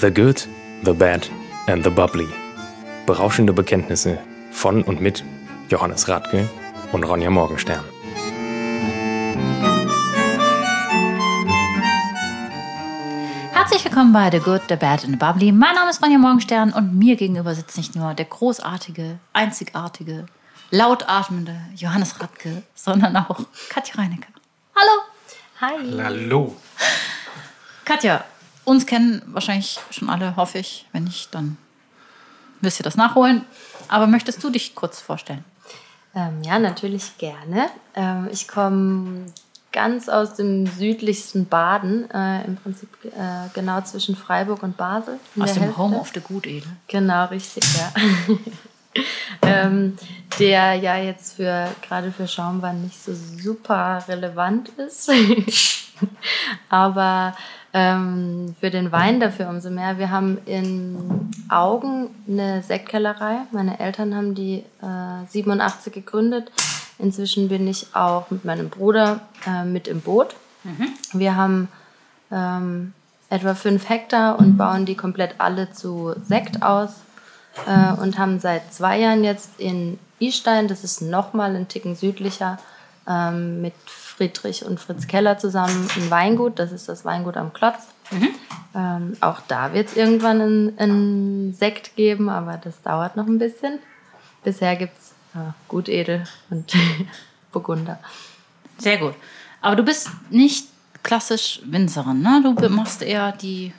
The 0.00 0.10
Good, 0.10 0.48
The 0.82 0.94
Bad 0.94 1.28
and 1.66 1.84
The 1.84 1.90
Bubbly. 1.90 2.26
Berauschende 3.04 3.52
Bekenntnisse 3.52 4.18
von 4.50 4.82
und 4.82 5.02
mit 5.02 5.22
Johannes 5.68 6.08
Radke 6.08 6.48
und 6.92 7.04
Ronja 7.04 7.28
Morgenstern. 7.28 7.84
Herzlich 13.52 13.84
willkommen 13.84 14.14
bei 14.14 14.30
The 14.30 14.38
Good, 14.38 14.62
The 14.70 14.76
Bad 14.76 15.04
and 15.04 15.10
The 15.10 15.16
Bubbly. 15.16 15.52
Mein 15.52 15.74
Name 15.74 15.90
ist 15.90 16.02
Ronja 16.02 16.16
Morgenstern 16.16 16.72
und 16.72 16.98
mir 16.98 17.16
gegenüber 17.16 17.54
sitzt 17.54 17.76
nicht 17.76 17.94
nur 17.94 18.14
der 18.14 18.24
großartige, 18.24 19.18
einzigartige, 19.34 20.24
lautatmende 20.70 21.60
Johannes 21.76 22.18
Radke, 22.18 22.62
sondern 22.74 23.18
auch 23.18 23.40
Katja 23.68 23.96
Reinecker. 23.96 24.32
Hallo! 24.74 25.02
Hi. 25.60 26.02
Hallo. 26.02 26.56
Katja, 27.84 28.24
uns 28.64 28.86
kennen 28.86 29.22
wahrscheinlich 29.26 29.78
schon 29.90 30.08
alle, 30.10 30.36
hoffe 30.36 30.58
ich. 30.58 30.86
Wenn 30.92 31.04
nicht, 31.04 31.34
dann 31.34 31.56
müsst 32.60 32.80
ihr 32.80 32.84
das 32.84 32.96
nachholen. 32.96 33.44
Aber 33.88 34.06
möchtest 34.06 34.42
du 34.42 34.50
dich 34.50 34.74
kurz 34.74 35.00
vorstellen? 35.00 35.44
Ähm, 36.14 36.42
ja, 36.42 36.58
natürlich 36.58 37.18
gerne. 37.18 37.70
Ähm, 37.94 38.28
ich 38.32 38.48
komme 38.48 39.26
ganz 39.72 40.08
aus 40.08 40.34
dem 40.34 40.66
südlichsten 40.66 41.46
Baden, 41.46 42.10
äh, 42.10 42.44
im 42.44 42.56
Prinzip 42.56 42.88
äh, 43.04 43.48
genau 43.54 43.80
zwischen 43.82 44.16
Freiburg 44.16 44.62
und 44.62 44.76
Basel. 44.76 45.18
Aus 45.38 45.54
dem 45.54 45.62
Hälfte. 45.62 45.78
Home 45.78 45.98
of 45.98 46.10
the 46.12 46.20
Gutedel. 46.20 46.70
Genau, 46.88 47.26
richtig, 47.26 47.64
ja. 47.76 47.92
ähm, 49.42 49.96
der 50.38 50.74
ja 50.74 50.96
jetzt 50.96 51.36
für 51.36 51.68
gerade 51.82 52.10
für 52.10 52.26
Schaumwein 52.26 52.82
nicht 52.82 53.02
so 53.02 53.12
super 53.14 54.02
relevant 54.08 54.70
ist. 54.70 55.10
Aber 56.68 57.36
ähm, 57.72 58.54
für 58.58 58.70
den 58.70 58.92
Wein 58.92 59.20
dafür 59.20 59.48
umso 59.48 59.70
mehr. 59.70 59.98
Wir 59.98 60.10
haben 60.10 60.38
in 60.46 61.30
Augen 61.48 62.08
eine 62.28 62.62
Sektkellerei. 62.62 63.42
Meine 63.52 63.78
Eltern 63.78 64.14
haben 64.14 64.34
die 64.34 64.64
äh, 64.82 65.26
87 65.28 65.92
gegründet. 65.92 66.50
Inzwischen 66.98 67.48
bin 67.48 67.66
ich 67.66 67.94
auch 67.94 68.30
mit 68.30 68.44
meinem 68.44 68.68
Bruder 68.68 69.20
äh, 69.46 69.64
mit 69.64 69.88
im 69.88 70.00
Boot. 70.00 70.34
Wir 71.12 71.36
haben 71.36 71.68
ähm, 72.30 72.92
etwa 73.30 73.54
fünf 73.54 73.88
Hektar 73.88 74.38
und 74.38 74.56
bauen 74.56 74.84
die 74.84 74.96
komplett 74.96 75.36
alle 75.38 75.72
zu 75.72 76.14
Sekt 76.22 76.62
aus 76.62 76.90
äh, 77.66 77.92
und 78.00 78.18
haben 78.18 78.40
seit 78.40 78.72
zwei 78.74 78.98
Jahren 78.98 79.24
jetzt 79.24 79.58
in 79.58 79.98
Istein, 80.18 80.68
das 80.68 80.84
ist 80.84 81.00
nochmal 81.00 81.56
ein 81.56 81.68
Ticken 81.68 81.96
südlicher, 81.96 82.58
ähm, 83.08 83.62
mit 83.62 83.74
Friedrich 84.20 84.66
und 84.66 84.78
Fritz 84.78 85.06
Keller 85.06 85.38
zusammen 85.38 85.88
ein 85.96 86.10
Weingut. 86.10 86.58
Das 86.58 86.72
ist 86.72 86.90
das 86.90 87.06
Weingut 87.06 87.38
am 87.38 87.54
Klotz. 87.54 87.88
Ähm, 88.74 89.16
auch 89.22 89.40
da 89.48 89.72
wird 89.72 89.88
es 89.88 89.96
irgendwann 89.96 90.42
einen, 90.42 90.78
einen 90.78 91.54
Sekt 91.54 91.96
geben, 91.96 92.28
aber 92.28 92.58
das 92.58 92.82
dauert 92.82 93.16
noch 93.16 93.26
ein 93.26 93.38
bisschen. 93.38 93.78
Bisher 94.44 94.76
gibt 94.76 94.92
es 94.98 95.12
äh, 95.34 95.52
Gutedel 95.68 96.24
und 96.50 96.70
Burgunder. 97.52 97.98
Sehr 98.76 98.98
gut. 98.98 99.14
Aber 99.62 99.74
du 99.74 99.84
bist 99.84 100.10
nicht 100.28 100.68
klassisch 101.02 101.62
Winzerin, 101.64 102.20
ne? 102.20 102.42
Du 102.44 102.68
machst 102.68 103.00
eher 103.00 103.32
die, 103.32 103.72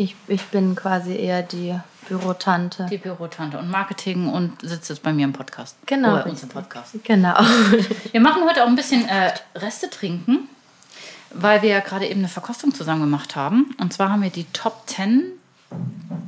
Ich, 0.00 0.16
ich 0.28 0.42
bin 0.44 0.74
quasi 0.76 1.14
eher 1.14 1.42
die 1.42 1.78
Bürotante. 2.08 2.86
die 2.90 2.96
Bürotante 2.96 3.58
und 3.58 3.68
Marketing 3.70 4.30
und 4.30 4.62
sitzt 4.62 4.88
jetzt 4.88 5.02
bei 5.02 5.12
mir 5.12 5.24
im 5.26 5.34
Podcast. 5.34 5.76
Genau, 5.84 6.14
Oder 6.14 6.26
unserem 6.26 6.48
Podcast. 6.48 6.94
Genau. 7.04 7.38
Wir 8.10 8.22
machen 8.22 8.42
heute 8.48 8.64
auch 8.64 8.66
ein 8.68 8.76
bisschen 8.76 9.06
äh, 9.06 9.30
Reste 9.54 9.90
trinken, 9.90 10.48
weil 11.34 11.60
wir 11.60 11.68
ja 11.68 11.80
gerade 11.80 12.06
eben 12.08 12.20
eine 12.20 12.28
Verkostung 12.28 12.72
zusammen 12.74 13.02
gemacht 13.02 13.36
haben. 13.36 13.76
Und 13.78 13.92
zwar 13.92 14.08
haben 14.10 14.22
wir 14.22 14.30
die 14.30 14.44
Top 14.54 14.84
10 14.86 15.32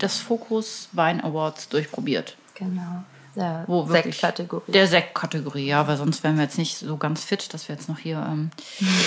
des 0.02 0.18
Focus 0.18 0.90
Wein 0.92 1.24
Awards 1.24 1.70
durchprobiert. 1.70 2.36
genau. 2.54 3.04
Der 3.34 3.64
Wo 3.68 3.88
wirklich- 3.88 4.16
Sektkategorie. 4.16 4.70
Der 4.70 4.86
Sektkategorie, 4.86 5.66
ja, 5.66 5.88
weil 5.88 5.96
sonst 5.96 6.22
wären 6.22 6.36
wir 6.36 6.42
jetzt 6.42 6.58
nicht 6.58 6.76
so 6.76 6.98
ganz 6.98 7.24
fit, 7.24 7.54
dass 7.54 7.66
wir 7.70 7.74
jetzt 7.74 7.88
noch 7.88 7.98
hier 7.98 8.18
ähm, 8.18 8.50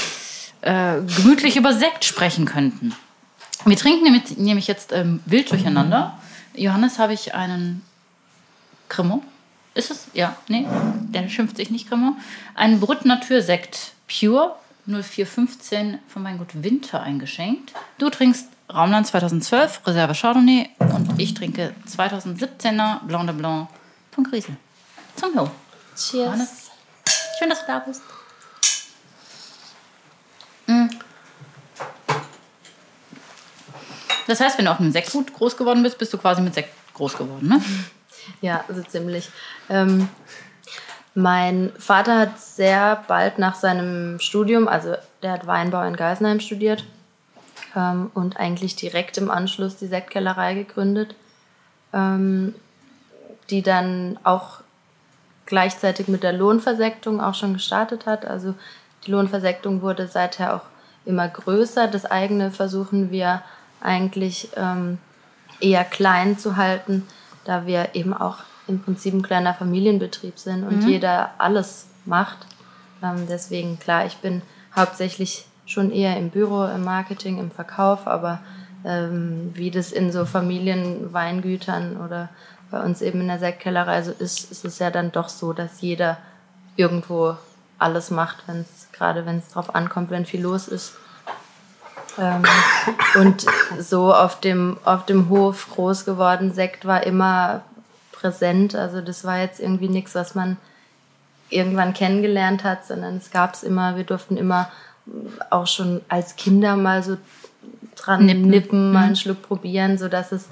äh, 0.62 1.02
gemütlich 1.18 1.56
über 1.56 1.72
Sekt 1.74 2.04
sprechen 2.04 2.46
könnten. 2.46 2.96
Wir 3.64 3.78
trinken 3.78 4.04
nämlich, 4.04 4.38
nämlich 4.38 4.68
jetzt 4.68 4.92
ähm, 4.92 5.22
wild 5.26 5.52
durcheinander. 5.52 6.20
Johannes 6.56 7.00
habe 7.00 7.14
ich 7.14 7.34
einen 7.34 7.84
Cremant. 8.90 9.24
Ist 9.74 9.92
es? 9.92 10.08
Ja, 10.14 10.36
nee, 10.48 10.66
der 11.10 11.28
schimpft 11.30 11.58
sich 11.58 11.70
nicht 11.70 11.88
Cremant. 11.88 12.18
Einen 12.54 12.80
Brut 12.80 13.06
Natur 13.06 13.42
Sekt 13.42 13.94
Pure 14.08 14.56
0415 14.88 16.00
von 16.08 16.24
Weingut 16.24 16.64
Winter 16.64 17.02
eingeschenkt. 17.02 17.74
Du 17.98 18.10
trinkst 18.10 18.48
Raumland 18.74 19.08
2012 19.08 19.82
Reserve 19.86 20.14
Chardonnay 20.14 20.70
und 20.80 21.20
ich 21.20 21.34
trinke 21.34 21.74
2017er 21.88 23.04
Blanc 23.06 23.28
de 23.28 23.36
Blanc 23.36 23.70
von 24.12 24.24
Griesel. 24.24 24.56
Zum 25.16 25.36
Wohl. 25.36 25.52
Cheers. 25.96 26.26
Johannes. 26.26 26.72
Schön, 27.40 27.50
dass 27.50 27.62
du 27.62 27.68
da 27.68 27.80
bist. 27.80 28.02
Das 34.28 34.40
heißt, 34.40 34.58
wenn 34.58 34.66
du 34.66 34.72
auf 34.72 34.80
einem 34.80 34.92
Sektgut 34.92 35.34
groß 35.34 35.58
geworden 35.58 35.84
bist, 35.84 35.98
bist 35.98 36.14
du 36.14 36.18
quasi 36.18 36.42
mit 36.42 36.54
Sekt 36.54 36.70
groß 36.94 37.18
geworden, 37.18 37.48
ne? 37.48 37.62
Ja, 38.42 38.64
so 38.68 38.82
ziemlich. 38.82 39.30
Ähm, 39.70 40.10
mein 41.14 41.72
Vater 41.78 42.20
hat 42.20 42.40
sehr 42.40 43.04
bald 43.08 43.40
nach 43.40 43.56
seinem 43.56 44.20
Studium, 44.20 44.68
also 44.68 44.96
der 45.22 45.32
hat 45.32 45.48
Weinbau 45.48 45.84
in 45.84 45.96
Geisenheim 45.96 46.40
studiert 46.40 46.86
ähm, 47.76 48.12
und 48.14 48.38
eigentlich 48.38 48.76
direkt 48.76 49.18
im 49.18 49.30
Anschluss 49.30 49.78
die 49.78 49.88
Sektkellerei 49.88 50.56
gegründet, 50.56 51.16
ähm, 51.94 52.56
die 53.50 53.62
dann 53.62 54.20
auch 54.24 54.62
gleichzeitig 55.46 56.08
mit 56.08 56.24
der 56.24 56.34
Lohnversektung 56.34 57.22
auch 57.22 57.36
schon 57.36 57.54
gestartet 57.54 58.06
hat. 58.06 58.26
Also 58.26 58.56
die 59.06 59.12
Lohnversektung 59.12 59.82
wurde 59.82 60.08
seither 60.08 60.56
auch 60.56 60.66
immer 61.06 61.28
größer. 61.28 61.88
Das 61.88 62.06
eigene 62.06 62.52
versuchen 62.52 63.12
wir 63.12 63.44
eigentlich 63.86 64.50
ähm, 64.56 64.98
eher 65.62 65.84
klein 65.84 66.38
zu 66.38 66.58
halten, 66.58 67.04
da 67.46 67.66
wir 67.66 67.90
eben 67.94 68.14
auch 68.14 68.40
im 68.68 68.82
Prinzip 68.82 69.14
ein 69.14 69.22
kleiner 69.22 69.54
Familienbetrieb 69.54 70.40
sind 70.40 70.64
und 70.64 70.88
jeder 70.88 71.32
alles 71.38 71.88
macht. 72.06 72.38
Ähm, 73.04 73.28
deswegen, 73.30 73.80
klar, 73.80 74.06
ich 74.06 74.18
bin 74.18 74.42
hauptsächlich 74.76 75.46
schon 75.66 75.92
eher 75.92 76.18
im 76.18 76.30
Büro, 76.30 76.66
im 76.66 76.84
Marketing, 76.84 77.40
im 77.40 77.52
Verkauf, 77.52 78.08
aber 78.08 78.40
ähm, 78.84 79.52
wie 79.54 79.72
das 79.72 79.92
in 79.92 80.12
so 80.12 80.26
Familienweingütern 80.26 81.98
oder 81.98 82.30
bei 82.72 82.82
uns 82.82 83.02
eben 83.02 83.22
in 83.22 83.28
der 83.28 83.40
Sektkellerei 83.40 84.02
so 84.04 84.12
ist, 84.12 84.52
ist 84.52 84.66
es 84.66 84.80
ja 84.80 84.90
dann 84.92 85.12
doch 85.12 85.30
so, 85.30 85.54
dass 85.54 85.82
jeder 85.82 86.18
irgendwo 86.76 87.38
alles 87.78 88.12
macht, 88.12 88.48
wenn's, 88.48 88.88
gerade 88.92 89.26
wenn 89.26 89.40
es 89.40 89.50
drauf 89.50 89.76
ankommt, 89.76 90.10
wenn 90.10 90.26
viel 90.26 90.42
los 90.42 90.68
ist. 90.68 90.94
Ähm, 92.20 92.44
und 93.20 93.46
so 93.80 94.14
auf 94.14 94.40
dem, 94.40 94.78
auf 94.84 95.06
dem 95.06 95.30
Hof 95.30 95.68
groß 95.74 96.06
geworden. 96.06 96.54
Sekt 96.54 96.86
war 96.86 97.06
immer 97.06 97.62
präsent. 98.12 98.76
Also 98.76 99.02
das 99.02 99.24
war 99.24 99.40
jetzt 99.40 99.60
irgendwie 99.60 99.90
nichts, 99.90 100.16
was 100.16 100.36
man 100.36 100.58
irgendwann 101.50 101.94
kennengelernt 101.94 102.64
hat, 102.64 102.86
sondern 102.86 103.18
es 103.18 103.32
gab 103.32 103.54
es 103.54 103.64
immer. 103.64 103.98
Wir 103.98 104.04
durften 104.04 104.38
immer 104.38 104.70
auch 105.50 105.68
schon 105.68 106.02
als 106.10 106.36
Kinder 106.36 106.76
mal 106.76 107.04
so 107.04 107.18
dran 107.96 108.26
Nippen. 108.26 108.50
nippen, 108.50 108.92
mal 108.92 109.06
einen 109.06 109.16
Schluck 109.16 109.42
probieren, 109.44 109.98
sodass 109.98 110.32
es 110.32 110.46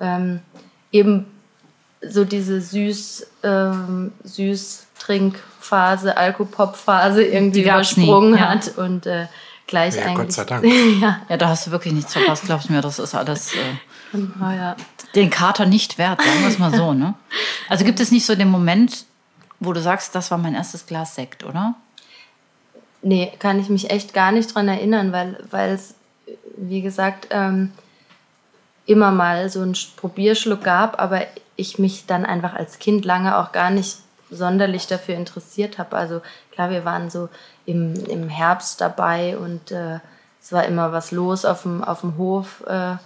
ähm, 0.00 0.40
eben 0.92 1.26
so 2.02 2.24
diese 2.24 2.60
süß, 2.60 3.26
ähm, 3.42 4.12
süß 4.24 4.86
Trinkphase, 4.98 6.16
Alkopop-Phase 6.16 7.24
irgendwie 7.24 7.62
gab's 7.62 7.96
nie, 7.96 8.04
übersprungen 8.04 8.34
ja. 8.34 8.48
hat 8.50 8.76
und 8.76 9.06
äh, 9.06 9.26
gleich 9.66 9.96
Ja, 9.96 10.02
eigentlich. 10.06 10.16
Gott 10.16 10.32
sei 10.32 10.44
Dank. 10.44 10.64
ja, 11.00 11.20
Ja, 11.28 11.36
da 11.36 11.48
hast 11.48 11.66
du 11.66 11.70
wirklich 11.70 11.92
nichts 11.94 12.12
verpasst, 12.12 12.44
glaubst 12.44 12.68
du 12.68 12.72
mir. 12.72 12.80
Das 12.80 12.98
ist 12.98 13.14
alles 13.14 13.54
äh, 13.54 13.58
genau, 14.12 14.50
ja. 14.50 14.76
den 15.14 15.30
Kater 15.30 15.66
nicht 15.66 15.98
wert, 15.98 16.22
sagen 16.22 16.40
wir 16.40 16.48
es 16.48 16.58
mal 16.58 16.74
so, 16.74 16.92
ne? 16.94 17.14
Also 17.68 17.84
gibt 17.84 18.00
es 18.00 18.10
nicht 18.12 18.26
so 18.26 18.34
den 18.34 18.50
Moment, 18.50 19.04
wo 19.60 19.72
du 19.72 19.80
sagst, 19.80 20.14
das 20.14 20.30
war 20.30 20.38
mein 20.38 20.54
erstes 20.54 20.86
Glas 20.86 21.14
Sekt, 21.14 21.44
oder? 21.44 21.74
Nee, 23.02 23.32
kann 23.38 23.60
ich 23.60 23.68
mich 23.68 23.90
echt 23.90 24.14
gar 24.14 24.32
nicht 24.32 24.54
dran 24.54 24.68
erinnern, 24.68 25.12
weil, 25.12 25.38
weil 25.50 25.70
es, 25.70 25.94
wie 26.56 26.82
gesagt, 26.82 27.28
ähm, 27.30 27.72
immer 28.86 29.10
mal 29.12 29.48
so 29.50 29.62
einen 29.62 29.74
Sch- 29.74 29.94
Probierschluck 29.96 30.62
gab, 30.64 31.00
aber 31.00 31.22
ich 31.56 31.78
mich 31.78 32.06
dann 32.06 32.24
einfach 32.26 32.54
als 32.54 32.78
Kind 32.78 33.04
lange 33.04 33.36
auch 33.38 33.52
gar 33.52 33.70
nicht 33.70 33.96
sonderlich 34.30 34.86
dafür 34.86 35.14
interessiert 35.14 35.78
habe. 35.78 35.96
Also 35.96 36.20
klar, 36.52 36.70
wir 36.70 36.84
waren 36.84 37.10
so 37.10 37.28
im, 37.66 37.94
im 38.06 38.28
Herbst 38.28 38.80
dabei 38.80 39.36
und 39.36 39.70
äh, 39.70 39.98
es 40.40 40.52
war 40.52 40.64
immer 40.64 40.92
was 40.92 41.10
los 41.10 41.44
auf 41.44 41.62
dem, 41.62 41.82
auf 41.84 42.00
dem 42.00 42.16
Hof 42.16 42.64
äh, 42.66 42.96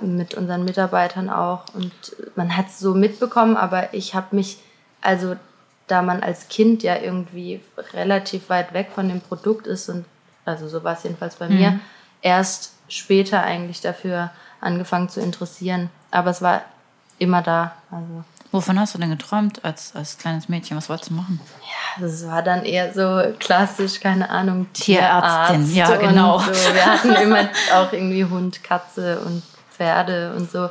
mit 0.00 0.34
unseren 0.34 0.64
Mitarbeitern 0.64 1.30
auch 1.30 1.64
und 1.74 1.92
man 2.34 2.56
hat 2.56 2.66
es 2.68 2.78
so 2.78 2.94
mitbekommen, 2.94 3.56
aber 3.56 3.94
ich 3.94 4.14
habe 4.14 4.34
mich, 4.34 4.58
also 5.00 5.36
da 5.86 6.02
man 6.02 6.22
als 6.22 6.48
Kind 6.48 6.82
ja 6.82 6.96
irgendwie 6.96 7.60
relativ 7.92 8.48
weit 8.48 8.72
weg 8.72 8.88
von 8.94 9.08
dem 9.08 9.20
Produkt 9.20 9.66
ist 9.66 9.88
und 9.88 10.04
also 10.44 10.68
so 10.68 10.82
war 10.82 10.94
es 10.94 11.04
jedenfalls 11.04 11.36
bei 11.36 11.48
mir, 11.48 11.78
erst 12.22 12.72
später 12.88 13.42
eigentlich 13.42 13.80
dafür 13.80 14.30
angefangen 14.60 15.08
zu 15.08 15.20
interessieren. 15.20 15.90
Aber 16.10 16.30
es 16.30 16.42
war 16.42 16.62
immer 17.18 17.42
da. 17.42 17.74
Also 17.90 18.24
Wovon 18.54 18.78
hast 18.78 18.94
du 18.94 18.98
denn 18.98 19.10
geträumt 19.10 19.64
als, 19.64 19.96
als 19.96 20.16
kleines 20.16 20.48
Mädchen? 20.48 20.76
Was 20.76 20.88
wolltest 20.88 21.10
du 21.10 21.14
machen? 21.14 21.40
ja, 21.98 22.06
es 22.06 22.24
war 22.24 22.40
dann 22.40 22.64
eher 22.64 22.94
so 22.94 23.34
klassisch, 23.40 23.98
keine 23.98 24.30
Ahnung, 24.30 24.72
Tierärztin, 24.72 25.68
Tierarzt 25.68 25.74
ja, 25.74 25.96
genau. 25.96 26.38
So. 26.38 26.52
Wir 26.52 26.86
hatten 26.86 27.14
immer 27.14 27.48
auch 27.74 27.92
irgendwie 27.92 28.24
Hund, 28.24 28.62
Katze 28.62 29.18
und 29.22 29.42
Pferde 29.72 30.34
und 30.36 30.52
so. 30.52 30.70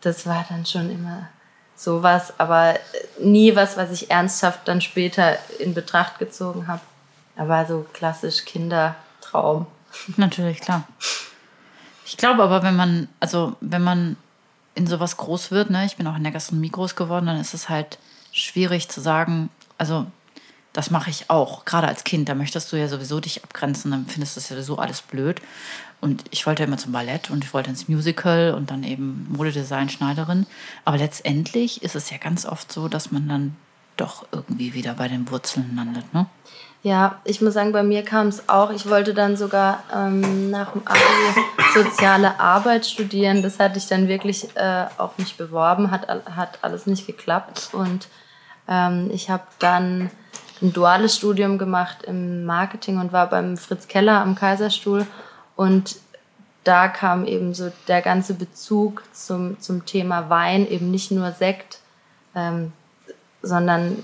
Das 0.00 0.26
war 0.26 0.44
dann 0.48 0.66
schon 0.66 0.90
immer 0.90 1.28
sowas, 1.76 2.34
aber 2.38 2.74
nie 3.20 3.54
was, 3.54 3.76
was 3.76 3.92
ich 3.92 4.10
ernsthaft 4.10 4.66
dann 4.66 4.80
später 4.80 5.38
in 5.60 5.72
Betracht 5.72 6.18
gezogen 6.18 6.66
habe. 6.66 6.80
Aber 7.36 7.64
so 7.64 7.86
klassisch 7.92 8.44
Kindertraum. 8.44 9.68
Natürlich, 10.16 10.60
klar. 10.60 10.82
Ich 12.04 12.16
glaube 12.16 12.42
aber, 12.42 12.64
wenn 12.64 12.74
man, 12.74 13.08
also 13.20 13.54
wenn 13.60 13.84
man 13.84 14.16
in 14.74 14.86
sowas 14.86 15.16
groß 15.16 15.50
wird, 15.50 15.70
ne, 15.70 15.84
ich 15.86 15.96
bin 15.96 16.06
auch 16.06 16.16
in 16.16 16.22
der 16.22 16.32
Gastronomie 16.32 16.70
groß 16.70 16.96
geworden, 16.96 17.26
dann 17.26 17.40
ist 17.40 17.54
es 17.54 17.68
halt 17.68 17.98
schwierig 18.32 18.88
zu 18.88 19.00
sagen, 19.00 19.50
also 19.78 20.06
das 20.72 20.90
mache 20.90 21.10
ich 21.10 21.30
auch, 21.30 21.64
gerade 21.64 21.88
als 21.88 22.04
Kind, 22.04 22.28
da 22.28 22.34
möchtest 22.34 22.70
du 22.72 22.76
ja 22.76 22.86
sowieso 22.86 23.18
dich 23.18 23.42
abgrenzen, 23.42 23.90
dann 23.90 24.06
findest 24.06 24.36
du 24.36 24.40
das 24.40 24.48
ja 24.50 24.56
sowieso 24.56 24.78
alles 24.78 25.02
blöd. 25.02 25.42
Und 26.00 26.24
ich 26.30 26.46
wollte 26.46 26.62
immer 26.62 26.78
zum 26.78 26.92
Ballett 26.92 27.30
und 27.30 27.44
ich 27.44 27.52
wollte 27.52 27.70
ins 27.70 27.88
Musical 27.88 28.54
und 28.54 28.70
dann 28.70 28.84
eben 28.84 29.26
Modedesign, 29.30 29.88
Schneiderin. 29.88 30.46
Aber 30.84 30.96
letztendlich 30.96 31.82
ist 31.82 31.96
es 31.96 32.10
ja 32.10 32.18
ganz 32.18 32.46
oft 32.46 32.72
so, 32.72 32.88
dass 32.88 33.10
man 33.10 33.28
dann 33.28 33.56
doch 33.96 34.26
irgendwie 34.32 34.72
wieder 34.72 34.94
bei 34.94 35.08
den 35.08 35.28
Wurzeln 35.28 35.74
landet, 35.76 36.14
ne? 36.14 36.26
Ja, 36.82 37.20
ich 37.24 37.42
muss 37.42 37.54
sagen, 37.54 37.72
bei 37.72 37.82
mir 37.82 38.02
kam 38.02 38.28
es 38.28 38.48
auch. 38.48 38.70
Ich 38.70 38.88
wollte 38.88 39.12
dann 39.12 39.36
sogar 39.36 39.82
ähm, 39.94 40.50
nach 40.50 40.72
dem 40.72 40.82
Abi 40.86 41.00
soziale 41.74 42.40
Arbeit 42.40 42.86
studieren. 42.86 43.42
Das 43.42 43.58
hatte 43.58 43.76
ich 43.76 43.86
dann 43.86 44.08
wirklich 44.08 44.56
äh, 44.56 44.86
auch 44.96 45.18
nicht 45.18 45.36
beworben, 45.36 45.90
hat, 45.90 46.08
hat 46.08 46.58
alles 46.62 46.86
nicht 46.86 47.06
geklappt. 47.06 47.70
Und 47.72 48.08
ähm, 48.66 49.10
ich 49.12 49.28
habe 49.28 49.42
dann 49.58 50.10
ein 50.62 50.72
duales 50.72 51.16
Studium 51.16 51.58
gemacht 51.58 52.02
im 52.04 52.46
Marketing 52.46 52.98
und 52.98 53.12
war 53.12 53.28
beim 53.28 53.58
Fritz 53.58 53.86
Keller 53.86 54.20
am 54.22 54.34
Kaiserstuhl. 54.34 55.06
Und 55.56 55.96
da 56.64 56.88
kam 56.88 57.26
eben 57.26 57.52
so 57.52 57.70
der 57.88 58.00
ganze 58.00 58.32
Bezug 58.32 59.02
zum, 59.12 59.60
zum 59.60 59.84
Thema 59.84 60.30
Wein, 60.30 60.66
eben 60.66 60.90
nicht 60.90 61.10
nur 61.10 61.32
Sekt, 61.32 61.80
ähm, 62.34 62.72
sondern 63.42 64.02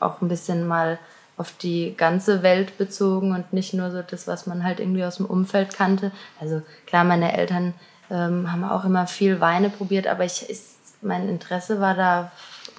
auch 0.00 0.20
ein 0.20 0.28
bisschen 0.28 0.66
mal 0.66 0.98
auf 1.40 1.52
die 1.52 1.94
ganze 1.96 2.42
Welt 2.42 2.76
bezogen 2.76 3.34
und 3.34 3.54
nicht 3.54 3.72
nur 3.72 3.90
so 3.90 4.02
das, 4.02 4.28
was 4.28 4.46
man 4.46 4.62
halt 4.62 4.78
irgendwie 4.78 5.04
aus 5.04 5.16
dem 5.16 5.24
Umfeld 5.24 5.74
kannte. 5.74 6.12
Also 6.38 6.60
klar, 6.86 7.02
meine 7.04 7.32
Eltern 7.32 7.72
ähm, 8.10 8.52
haben 8.52 8.62
auch 8.62 8.84
immer 8.84 9.06
viel 9.06 9.40
Weine 9.40 9.70
probiert, 9.70 10.06
aber 10.06 10.26
ich, 10.26 10.50
ich, 10.50 10.60
mein 11.00 11.30
Interesse 11.30 11.80
war 11.80 11.94
da 11.94 12.30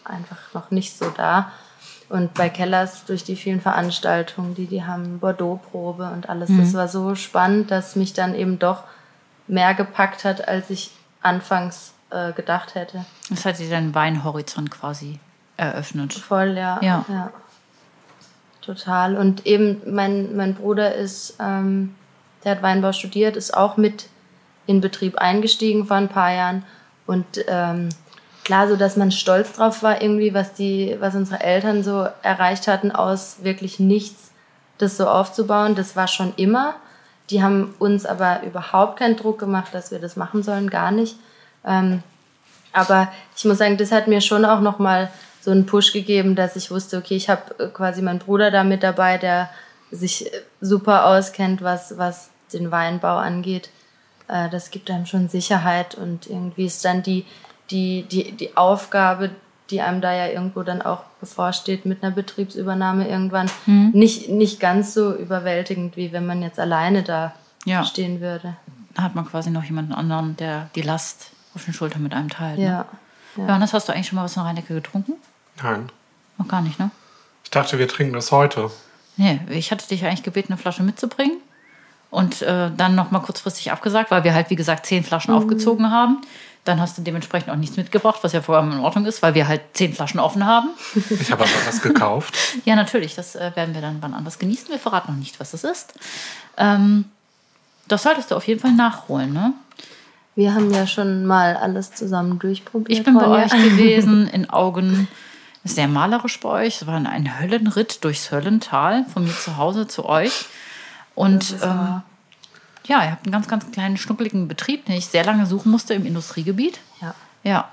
einfach 0.05 0.37
noch 0.53 0.69
nicht 0.69 0.95
so 0.95 1.09
da. 1.09 1.51
Und 2.07 2.35
bei 2.35 2.49
Kellers 2.49 3.05
durch 3.05 3.23
die 3.23 3.35
vielen 3.35 3.61
Veranstaltungen, 3.61 4.53
die 4.53 4.67
die 4.67 4.83
haben, 4.83 5.19
Bordeaux-Probe 5.19 6.11
und 6.13 6.29
alles, 6.29 6.51
das 6.55 6.75
war 6.75 6.87
so 6.87 7.15
spannend, 7.15 7.71
dass 7.71 7.95
mich 7.95 8.13
dann 8.13 8.35
eben 8.35 8.59
doch 8.59 8.83
mehr 9.47 9.73
gepackt 9.73 10.23
hat, 10.23 10.47
als 10.47 10.69
ich 10.69 10.91
anfangs 11.23 11.93
äh, 12.11 12.31
gedacht 12.33 12.75
hätte. 12.75 13.05
Das 13.31 13.43
hat 13.43 13.57
dir 13.57 13.69
deinen 13.71 13.95
Weinhorizont 13.95 14.69
quasi 14.69 15.19
eröffnet. 15.57 16.13
Voll, 16.13 16.57
ja. 16.57 16.79
Ja. 16.83 17.31
Total. 18.61 19.17
Und 19.17 19.45
eben 19.45 19.81
mein, 19.85 20.35
mein 20.35 20.53
Bruder 20.53 20.93
ist, 20.93 21.35
ähm, 21.39 21.95
der 22.43 22.53
hat 22.53 22.63
Weinbau 22.63 22.91
studiert, 22.91 23.35
ist 23.35 23.55
auch 23.55 23.77
mit 23.77 24.07
in 24.67 24.81
Betrieb 24.81 25.17
eingestiegen 25.17 25.85
vor 25.85 25.97
ein 25.97 26.09
paar 26.09 26.31
Jahren. 26.31 26.63
Und 27.07 27.25
ähm, 27.47 27.89
klar, 28.43 28.67
so 28.67 28.75
dass 28.75 28.97
man 28.97 29.11
stolz 29.11 29.53
drauf 29.53 29.83
war, 29.83 30.01
irgendwie, 30.01 30.33
was 30.33 30.53
die, 30.53 30.95
was 30.99 31.15
unsere 31.15 31.41
Eltern 31.41 31.83
so 31.83 32.07
erreicht 32.21 32.67
hatten, 32.67 32.91
aus 32.91 33.37
wirklich 33.43 33.79
nichts, 33.79 34.31
das 34.77 34.97
so 34.97 35.07
aufzubauen, 35.07 35.75
das 35.75 35.95
war 35.95 36.07
schon 36.07 36.33
immer. 36.35 36.75
Die 37.29 37.41
haben 37.41 37.73
uns 37.79 38.05
aber 38.05 38.43
überhaupt 38.43 38.99
keinen 38.99 39.15
Druck 39.15 39.39
gemacht, 39.39 39.73
dass 39.73 39.91
wir 39.91 39.99
das 39.99 40.15
machen 40.15 40.43
sollen, 40.43 40.69
gar 40.69 40.91
nicht. 40.91 41.15
Ähm, 41.65 42.03
aber 42.73 43.11
ich 43.35 43.45
muss 43.45 43.57
sagen, 43.57 43.77
das 43.77 43.91
hat 43.91 44.07
mir 44.07 44.21
schon 44.21 44.45
auch 44.45 44.61
nochmal 44.61 45.09
so 45.41 45.51
einen 45.51 45.65
Push 45.65 45.91
gegeben, 45.93 46.35
dass 46.35 46.55
ich 46.55 46.71
wusste, 46.71 46.97
okay, 46.97 47.15
ich 47.15 47.29
habe 47.29 47.69
quasi 47.73 48.01
meinen 48.01 48.19
Bruder 48.19 48.51
da 48.51 48.63
mit 48.63 48.83
dabei, 48.83 49.17
der 49.17 49.49
sich 49.91 50.27
äh, 50.31 50.41
super 50.61 51.05
auskennt, 51.07 51.61
was, 51.61 51.97
was 51.97 52.29
den 52.53 52.71
Weinbau 52.71 53.17
angeht. 53.17 53.69
Äh, 54.27 54.49
Das 54.49 54.71
gibt 54.71 54.89
einem 54.91 55.05
schon 55.05 55.29
Sicherheit 55.29 55.95
und 55.95 56.27
irgendwie 56.27 56.65
ist 56.65 56.85
dann 56.85 57.01
die, 57.03 57.25
die, 57.71 58.03
die, 58.03 58.31
die 58.33 58.55
Aufgabe, 58.55 59.31
die 59.69 59.81
einem 59.81 60.01
da 60.01 60.13
ja 60.13 60.27
irgendwo 60.27 60.63
dann 60.63 60.81
auch 60.81 61.03
bevorsteht 61.21 61.85
mit 61.85 62.03
einer 62.03 62.13
Betriebsübernahme 62.13 63.07
irgendwann, 63.07 63.49
nicht, 63.65 64.27
nicht 64.29 64.59
ganz 64.59 64.93
so 64.93 65.15
überwältigend, 65.15 65.95
wie 65.95 66.11
wenn 66.11 66.25
man 66.25 66.41
jetzt 66.41 66.59
alleine 66.59 67.03
da 67.03 67.33
Ja. 67.65 67.83
stehen 67.85 68.19
würde. 68.21 68.55
Da 68.95 69.03
hat 69.03 69.15
man 69.15 69.25
quasi 69.25 69.49
noch 69.49 69.63
jemanden 69.63 69.93
anderen, 69.93 70.35
der 70.35 70.69
die 70.75 70.81
Last 70.81 71.31
auf 71.55 71.63
den 71.63 71.73
Schultern 71.73 72.03
mit 72.03 72.13
einem 72.13 72.27
teilt. 72.29 72.57
Ne? 72.59 72.65
Ja. 72.65 72.85
ja. 73.37 73.47
Johannes, 73.47 73.73
hast 73.73 73.87
du 73.87 73.93
eigentlich 73.93 74.07
schon 74.07 74.17
mal 74.17 74.23
was 74.25 74.33
von 74.33 74.43
Reinecke 74.43 74.73
getrunken? 74.73 75.13
Nein. 75.63 75.89
Noch 76.37 76.47
gar 76.47 76.61
nicht, 76.61 76.79
ne? 76.79 76.91
Ich 77.43 77.51
dachte, 77.51 77.77
wir 77.79 77.87
trinken 77.87 78.13
das 78.13 78.31
heute. 78.31 78.71
Nee, 79.17 79.39
ich 79.49 79.71
hatte 79.71 79.87
dich 79.87 80.05
eigentlich 80.05 80.23
gebeten, 80.23 80.53
eine 80.53 80.61
Flasche 80.61 80.83
mitzubringen. 80.83 81.37
Und 82.09 82.41
äh, 82.41 82.69
dann 82.75 82.95
noch 82.95 83.11
mal 83.11 83.19
kurzfristig 83.19 83.71
abgesagt, 83.71 84.11
weil 84.11 84.23
wir 84.23 84.33
halt, 84.33 84.49
wie 84.49 84.55
gesagt, 84.55 84.85
zehn 84.85 85.03
Flaschen 85.03 85.33
aufgezogen 85.33 85.91
haben. 85.91 86.21
Dann 86.65 86.79
hast 86.79 86.97
du 86.97 87.01
dementsprechend 87.01 87.49
auch 87.49 87.55
nichts 87.55 87.77
mitgebracht, 87.77 88.19
was 88.21 88.33
ja 88.33 88.41
vorher 88.41 88.69
in 88.69 88.79
Ordnung 88.79 89.05
ist, 89.05 89.21
weil 89.21 89.33
wir 89.33 89.47
halt 89.47 89.61
zehn 89.73 89.93
Flaschen 89.93 90.19
offen 90.19 90.45
haben. 90.45 90.69
Ich 91.09 91.31
habe 91.31 91.43
aber 91.43 91.51
was 91.65 91.81
gekauft. 91.81 92.37
Ja, 92.65 92.75
natürlich, 92.75 93.15
das 93.15 93.35
äh, 93.35 93.51
werden 93.55 93.73
wir 93.73 93.81
dann 93.81 93.97
wann 94.01 94.13
anders 94.13 94.37
genießen. 94.37 94.69
Wir 94.69 94.77
verraten 94.77 95.13
noch 95.13 95.19
nicht, 95.19 95.39
was 95.39 95.51
das 95.51 95.63
ist. 95.63 95.93
Ähm, 96.57 97.05
das 97.87 98.03
solltest 98.03 98.29
du 98.29 98.35
auf 98.35 98.45
jeden 98.45 98.59
Fall 98.59 98.73
nachholen, 98.73 99.33
ne? 99.33 99.53
Wir 100.35 100.53
haben 100.53 100.71
ja 100.73 100.87
schon 100.87 101.25
mal 101.25 101.57
alles 101.57 101.93
zusammen 101.93 102.39
durchprobiert. 102.39 102.99
Ich 102.99 103.03
bin 103.03 103.15
bei 103.15 103.27
euch 103.27 103.51
gewesen, 103.51 104.27
in 104.27 104.49
Augen. 104.49 105.07
Sehr 105.63 105.87
malerisch 105.87 106.39
bei 106.39 106.49
euch. 106.49 106.81
Es 106.81 106.87
war 106.87 106.95
ein 106.95 107.39
Höllenritt 107.39 108.03
durchs 108.03 108.31
Höllental, 108.31 109.05
von 109.13 109.23
mir 109.23 109.37
zu 109.37 109.57
Hause 109.57 109.87
zu 109.87 110.05
euch. 110.05 110.45
Und 111.13 111.55
ähm, 111.61 112.01
ja, 112.87 113.03
ihr 113.03 113.11
habt 113.11 113.25
einen 113.25 113.31
ganz, 113.31 113.47
ganz 113.47 113.69
kleinen, 113.71 113.97
schnuckeligen 113.97 114.47
Betrieb, 114.47 114.85
den 114.85 114.95
ich 114.95 115.05
sehr 115.07 115.23
lange 115.23 115.45
suchen 115.45 115.71
musste 115.71 115.93
im 115.93 116.05
Industriegebiet. 116.05 116.79
Ja. 117.01 117.13
Ja. 117.43 117.69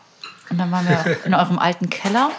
Und 0.51 0.59
dann 0.59 0.71
waren 0.71 0.87
wir 0.87 1.17
in 1.25 1.35
eurem 1.35 1.59
alten 1.59 1.89
Keller 1.89 2.31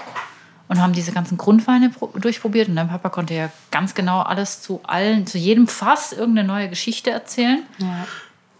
und 0.67 0.79
haben 0.79 0.93
diese 0.93 1.11
ganzen 1.13 1.37
Grundweine 1.37 1.89
pro- 1.89 2.07
durchprobiert. 2.19 2.67
Und 2.69 2.75
dein 2.75 2.89
Papa 2.89 3.09
konnte 3.09 3.33
ja 3.33 3.49
ganz 3.71 3.95
genau 3.95 4.21
alles 4.21 4.61
zu 4.61 4.81
allen, 4.83 5.25
zu 5.25 5.39
jedem 5.39 5.67
Fass 5.67 6.11
irgendeine 6.11 6.47
neue 6.47 6.69
Geschichte 6.69 7.09
erzählen. 7.09 7.63
Ja. 7.79 8.05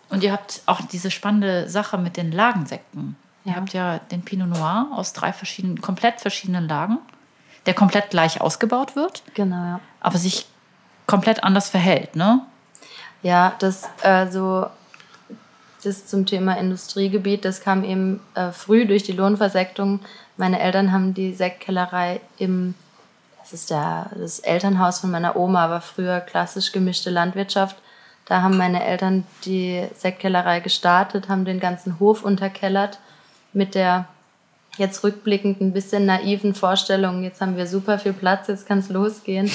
Und 0.10 0.24
ihr 0.24 0.32
habt 0.32 0.62
auch 0.66 0.82
diese 0.82 1.12
spannende 1.12 1.70
Sache 1.70 2.00
mit 2.00 2.18
den 2.18 2.32
Lagensekten. 2.32 3.16
Ihr 3.46 3.56
habt 3.56 3.74
ja 3.74 4.00
den 4.00 4.24
Pinot 4.24 4.50
Noir 4.50 4.88
aus 4.94 5.14
drei 5.14 5.34
verschiedenen, 5.34 5.82
komplett 5.82 6.22
verschiedenen 6.22 6.68
Lagen, 6.68 7.00
der 7.66 7.74
komplett 7.74 8.10
gleich 8.10 8.42
ausgebaut 8.42 8.96
wird, 8.96 9.24
Genau, 9.34 9.56
ja. 9.56 9.80
aber 10.02 10.18
sich 10.18 10.46
komplett 11.08 11.44
anders 11.44 11.70
verhält, 11.70 12.16
ne? 12.16 12.42
Ja, 13.22 13.54
das 13.60 13.90
also 14.04 14.68
das 15.84 16.06
zum 16.08 16.26
Thema 16.26 16.58
Industriegebiet, 16.58 17.46
das 17.46 17.62
kam 17.62 17.84
eben 17.84 18.20
äh, 18.36 18.52
früh 18.52 18.86
durch 18.86 19.04
die 19.04 19.14
Lohnversektung. 19.14 20.02
Meine 20.38 20.60
Eltern 20.60 20.92
haben 20.92 21.14
die 21.14 21.34
Sektkellerei 21.34 22.22
im, 22.38 22.76
das 23.40 23.54
ist 23.54 23.70
der, 23.70 24.10
das 24.16 24.40
Elternhaus 24.40 25.00
von 25.00 25.12
meiner 25.12 25.36
Oma, 25.36 25.70
war 25.70 25.82
früher 25.82 26.20
klassisch 26.20 26.72
gemischte 26.72 27.10
Landwirtschaft. 27.10 27.78
Da 28.26 28.42
haben 28.42 28.58
meine 28.58 28.84
Eltern 28.84 29.26
die 29.46 29.88
Sektkellerei 29.96 30.60
gestartet, 30.60 31.30
haben 31.30 31.46
den 31.46 31.60
ganzen 31.60 32.00
Hof 32.00 32.24
unterkellert 32.24 33.00
mit 33.54 33.76
der 33.76 34.08
jetzt 34.78 35.04
rückblickend 35.04 35.62
ein 35.62 35.74
bisschen 35.74 36.06
naiven 36.06 36.56
Vorstellung, 36.56 37.24
jetzt 37.24 37.42
haben 37.42 37.58
wir 37.58 37.68
super 37.68 38.00
viel 38.00 38.14
Platz, 38.14 38.48
jetzt 38.48 38.68
kann 38.68 38.80
es 38.80 38.90
losgehen. 38.90 39.52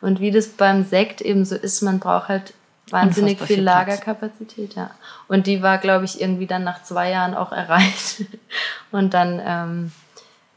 Und 0.00 0.20
wie 0.20 0.30
das 0.30 0.48
beim 0.48 0.84
Sekt 0.84 1.20
eben 1.20 1.44
so 1.44 1.54
ist, 1.54 1.80
man 1.82 2.00
braucht 2.00 2.28
halt 2.28 2.54
wahnsinnig 2.90 3.38
viel 3.38 3.56
viel. 3.56 3.64
Lagerkapazität, 3.64 4.74
ja. 4.74 4.90
Und 5.28 5.46
die 5.46 5.62
war, 5.62 5.78
glaube 5.78 6.04
ich, 6.04 6.20
irgendwie 6.20 6.46
dann 6.46 6.64
nach 6.64 6.82
zwei 6.82 7.10
Jahren 7.10 7.34
auch 7.34 7.52
erreicht. 7.52 8.24
Und 8.90 9.14
dann 9.14 9.40
ähm, 9.44 9.92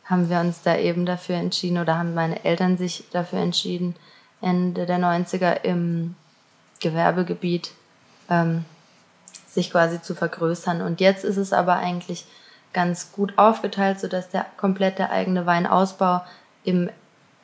haben 0.05 0.29
wir 0.29 0.39
uns 0.39 0.61
da 0.61 0.77
eben 0.77 1.05
dafür 1.05 1.35
entschieden 1.35 1.77
oder 1.77 1.97
haben 1.97 2.13
meine 2.13 2.43
Eltern 2.43 2.77
sich 2.77 3.05
dafür 3.11 3.39
entschieden, 3.39 3.95
Ende 4.41 4.85
der 4.85 4.99
90er 4.99 5.63
im 5.63 6.15
Gewerbegebiet 6.79 7.71
ähm, 8.29 8.65
sich 9.47 9.71
quasi 9.71 10.01
zu 10.01 10.13
vergrößern. 10.13 10.81
Und 10.81 11.01
jetzt 11.01 11.23
ist 11.23 11.37
es 11.37 11.53
aber 11.53 11.77
eigentlich 11.77 12.25
ganz 12.73 13.11
gut 13.11 13.37
aufgeteilt, 13.37 13.99
sodass 13.99 14.29
der 14.29 14.45
komplette 14.57 15.09
eigene 15.09 15.45
Weinausbau 15.45 16.21
im 16.63 16.89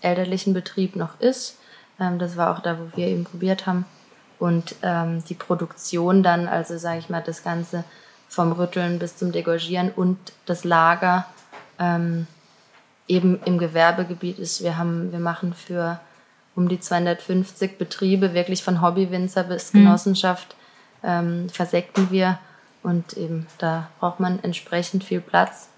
elterlichen 0.01 0.53
Betrieb 0.53 0.95
noch 0.95 1.19
ist. 1.19 1.57
Ähm, 1.99 2.19
das 2.19 2.37
war 2.37 2.51
auch 2.55 2.59
da, 2.59 2.77
wo 2.79 2.95
wir 2.95 3.07
eben 3.07 3.23
probiert 3.23 3.65
haben. 3.65 3.85
Und 4.39 4.75
ähm, 4.81 5.23
die 5.25 5.35
Produktion 5.35 6.21
dann, 6.23 6.47
also 6.47 6.77
sage 6.77 6.99
ich 6.99 7.09
mal, 7.09 7.21
das 7.21 7.43
ganze 7.43 7.83
vom 8.27 8.51
Rütteln 8.51 8.99
bis 8.99 9.15
zum 9.15 9.31
Degorgieren 9.31 9.91
und 9.91 10.17
das 10.45 10.63
Lager 10.63 11.25
ähm, 11.79 12.27
eben 13.07 13.39
im 13.45 13.57
Gewerbegebiet 13.57 14.39
ist. 14.39 14.63
Wir, 14.63 14.77
haben, 14.77 15.11
wir 15.11 15.19
machen 15.19 15.53
für 15.53 15.99
um 16.55 16.67
die 16.67 16.79
250 16.79 17.77
Betriebe, 17.77 18.33
wirklich 18.33 18.63
von 18.63 18.81
Hobbywinzer 18.81 19.43
bis 19.43 19.71
Genossenschaft, 19.71 20.55
ähm, 21.03 21.49
versekten 21.49 22.11
wir. 22.11 22.39
Und 22.83 23.13
eben 23.13 23.47
da 23.57 23.89
braucht 23.99 24.19
man 24.19 24.39
entsprechend 24.43 25.03
viel 25.03 25.21
Platz. 25.21 25.69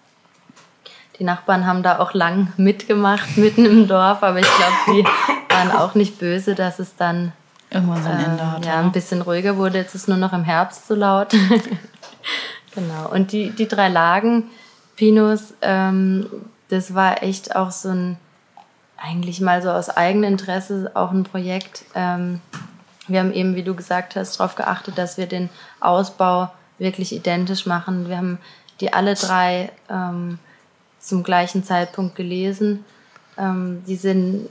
Die 1.20 1.24
Nachbarn 1.24 1.66
haben 1.66 1.84
da 1.84 2.00
auch 2.00 2.14
lang 2.14 2.52
mitgemacht, 2.58 3.38
mitten 3.38 3.66
im 3.66 3.88
Dorf, 3.88 4.24
aber 4.24 4.40
ich 4.40 4.58
glaube, 4.58 4.76
die 4.88 5.06
waren 5.54 5.72
auch 5.72 5.96
nicht 5.96 6.20
böse, 6.20 6.56
dass 6.56 6.80
es 6.80 6.96
dann 6.96 7.32
Irgendwann 7.70 8.04
sein 8.04 8.20
ähm, 8.20 8.32
Ende 8.32 8.52
hat. 8.52 8.66
ja, 8.66 8.80
ein 8.80 8.92
bisschen 8.92 9.22
ruhiger 9.22 9.58
wurde. 9.58 9.78
Jetzt 9.78 9.96
ist 9.96 10.08
nur 10.08 10.18
noch 10.18 10.34
im 10.34 10.44
Herbst 10.44 10.88
so 10.88 10.96
laut. 10.96 11.30
genau. 12.76 13.10
Und 13.12 13.32
die, 13.32 13.52
die 13.52 13.68
drei 13.68 13.88
Lagen, 13.88 14.50
Pinos, 14.96 15.54
ähm, 15.62 16.28
das 16.70 16.94
war 16.94 17.24
echt 17.24 17.56
auch 17.56 17.72
so 17.72 17.90
ein, 17.90 18.18
eigentlich 18.98 19.42
mal 19.42 19.62
so 19.62 19.70
aus 19.70 19.90
eigenem 19.90 20.32
Interesse 20.32 20.92
auch 20.96 21.12
ein 21.12 21.24
Projekt. 21.24 21.86
Ähm, 21.96 22.42
wir 23.08 23.20
haben 23.20 23.34
eben, 23.34 23.56
wie 23.56 23.64
du 23.64 23.76
gesagt 23.76 24.16
hast, 24.16 24.40
darauf 24.40 24.56
geachtet, 24.56 24.98
dass 24.98 25.18
wir 25.18 25.28
den 25.28 25.50
Ausbau 25.80 26.50
wirklich 26.78 27.14
identisch 27.14 27.66
machen. 27.66 28.10
Wir 28.10 28.18
haben 28.18 28.40
die 28.80 28.94
alle 28.94 29.16
drei 29.16 29.72
ähm, 29.90 30.40
zum 31.00 31.24
gleichen 31.24 31.64
Zeitpunkt 31.64 32.16
gelesen. 32.16 32.84
Ähm, 33.38 33.84
die 33.88 33.96
sind 33.96 34.50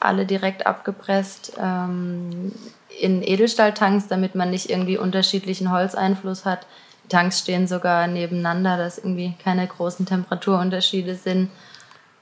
alle 0.00 0.26
direkt 0.26 0.66
abgepresst 0.66 1.54
ähm, 1.58 2.52
in 3.00 3.22
Edelstahltanks, 3.22 4.08
damit 4.08 4.34
man 4.34 4.50
nicht 4.50 4.70
irgendwie 4.70 4.98
unterschiedlichen 4.98 5.70
Holzeinfluss 5.70 6.44
hat. 6.44 6.66
Die 7.04 7.08
Tanks 7.08 7.40
stehen 7.40 7.66
sogar 7.66 8.06
nebeneinander, 8.06 8.76
dass 8.76 8.98
irgendwie 8.98 9.34
keine 9.42 9.66
großen 9.66 10.06
Temperaturunterschiede 10.06 11.14
sind. 11.14 11.50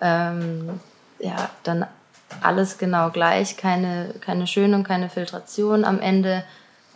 Ähm, 0.00 0.80
ja, 1.18 1.50
dann 1.62 1.86
alles 2.42 2.78
genau 2.78 3.10
gleich, 3.10 3.56
keine, 3.56 4.14
keine 4.20 4.46
Schönung, 4.46 4.84
keine 4.84 5.08
Filtration 5.08 5.84
am 5.84 6.00
Ende, 6.00 6.44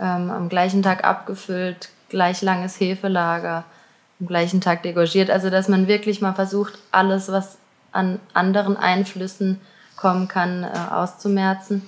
ähm, 0.00 0.30
am 0.30 0.48
gleichen 0.48 0.82
Tag 0.82 1.04
abgefüllt, 1.04 1.88
gleich 2.08 2.42
langes 2.42 2.78
Hefelager, 2.80 3.64
am 4.20 4.26
gleichen 4.26 4.60
Tag 4.60 4.82
degorgiert. 4.82 5.30
Also, 5.30 5.50
dass 5.50 5.68
man 5.68 5.86
wirklich 5.86 6.20
mal 6.20 6.34
versucht, 6.34 6.78
alles, 6.90 7.30
was 7.30 7.58
an 7.92 8.20
anderen 8.34 8.76
Einflüssen 8.76 9.60
kommen 9.96 10.28
kann, 10.28 10.64
äh, 10.64 10.68
auszumerzen. 10.90 11.82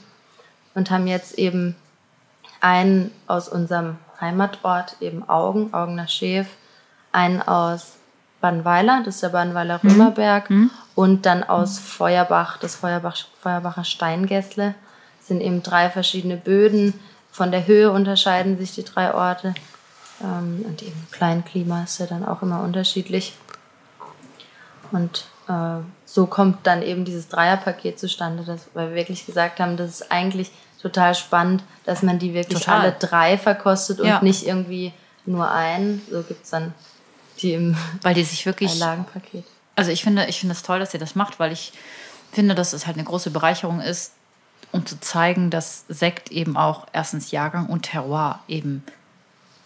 Und 0.74 0.90
haben 0.90 1.06
jetzt 1.06 1.38
eben 1.38 1.76
einen 2.60 3.10
aus 3.26 3.48
unserem 3.48 3.98
Heimatort, 4.20 4.96
eben 5.00 5.28
Augen, 5.28 5.72
Augener 5.74 6.08
Schäf, 6.08 6.48
einen 7.12 7.42
aus 7.42 7.96
Bannweiler, 8.40 9.02
das 9.04 9.16
ist 9.16 9.22
der 9.22 9.30
Bannweiler 9.30 9.82
Römerberg, 9.82 10.50
und 10.94 11.26
dann 11.26 11.42
aus 11.42 11.78
Feuerbach, 11.78 12.58
das 12.58 12.76
Feuerbach, 12.76 13.16
Feuerbacher 13.40 13.84
Steingässle. 13.84 14.74
Das 15.18 15.28
sind 15.28 15.40
eben 15.40 15.62
drei 15.62 15.90
verschiedene 15.90 16.36
Böden. 16.36 16.98
Von 17.30 17.50
der 17.50 17.66
Höhe 17.66 17.90
unterscheiden 17.90 18.58
sich 18.58 18.74
die 18.74 18.84
drei 18.84 19.14
Orte. 19.14 19.54
Ähm, 20.22 20.64
und 20.66 20.82
eben 20.82 21.06
Kleinklima 21.10 21.84
ist 21.84 21.98
ja 21.98 22.06
dann 22.06 22.24
auch 22.24 22.42
immer 22.42 22.62
unterschiedlich. 22.62 23.34
Und 24.92 25.26
äh, 25.48 25.82
so 26.04 26.26
kommt 26.26 26.66
dann 26.66 26.82
eben 26.82 27.04
dieses 27.04 27.28
Dreierpaket 27.28 27.98
zustande, 27.98 28.44
dass, 28.44 28.68
weil 28.74 28.90
wir 28.90 28.96
wirklich 28.96 29.26
gesagt 29.26 29.60
haben, 29.60 29.76
das 29.76 30.00
ist 30.00 30.12
eigentlich 30.12 30.50
total 30.80 31.14
spannend, 31.14 31.62
dass 31.84 32.02
man 32.02 32.18
die 32.18 32.34
wirklich 32.34 32.60
Total. 32.60 32.80
alle 32.80 32.92
drei 32.92 33.38
verkostet 33.38 34.00
und 34.00 34.06
Ja. 34.08 34.20
nicht 34.22 34.46
irgendwie 34.46 34.92
nur 35.26 35.50
einen. 35.50 36.02
So 36.10 36.22
gibt 36.22 36.44
es 36.44 36.50
dann 36.50 36.74
die 37.40 37.54
im 37.54 37.76
Weil 38.02 38.14
die 38.14 38.24
sich 38.24 38.46
wirklich 38.46 38.72
Einlagenpaket. 38.72 39.44
Also 39.76 39.90
ich 39.90 40.02
finde, 40.02 40.26
ich 40.26 40.40
finde 40.40 40.54
es 40.54 40.62
toll, 40.62 40.78
dass 40.78 40.92
ihr 40.92 41.00
das 41.00 41.14
macht, 41.14 41.38
weil 41.38 41.52
ich 41.52 41.72
finde, 42.32 42.54
dass 42.54 42.72
es 42.72 42.86
halt 42.86 42.96
eine 42.96 43.04
große 43.04 43.30
Bereicherung 43.30 43.80
ist, 43.80 44.12
um 44.72 44.84
zu 44.84 45.00
zeigen, 45.00 45.50
dass 45.50 45.84
Sekt 45.88 46.30
eben 46.30 46.56
auch 46.56 46.86
erstens 46.92 47.30
Jahrgang 47.30 47.66
und 47.66 47.82
Terroir 47.82 48.40
eben 48.46 48.84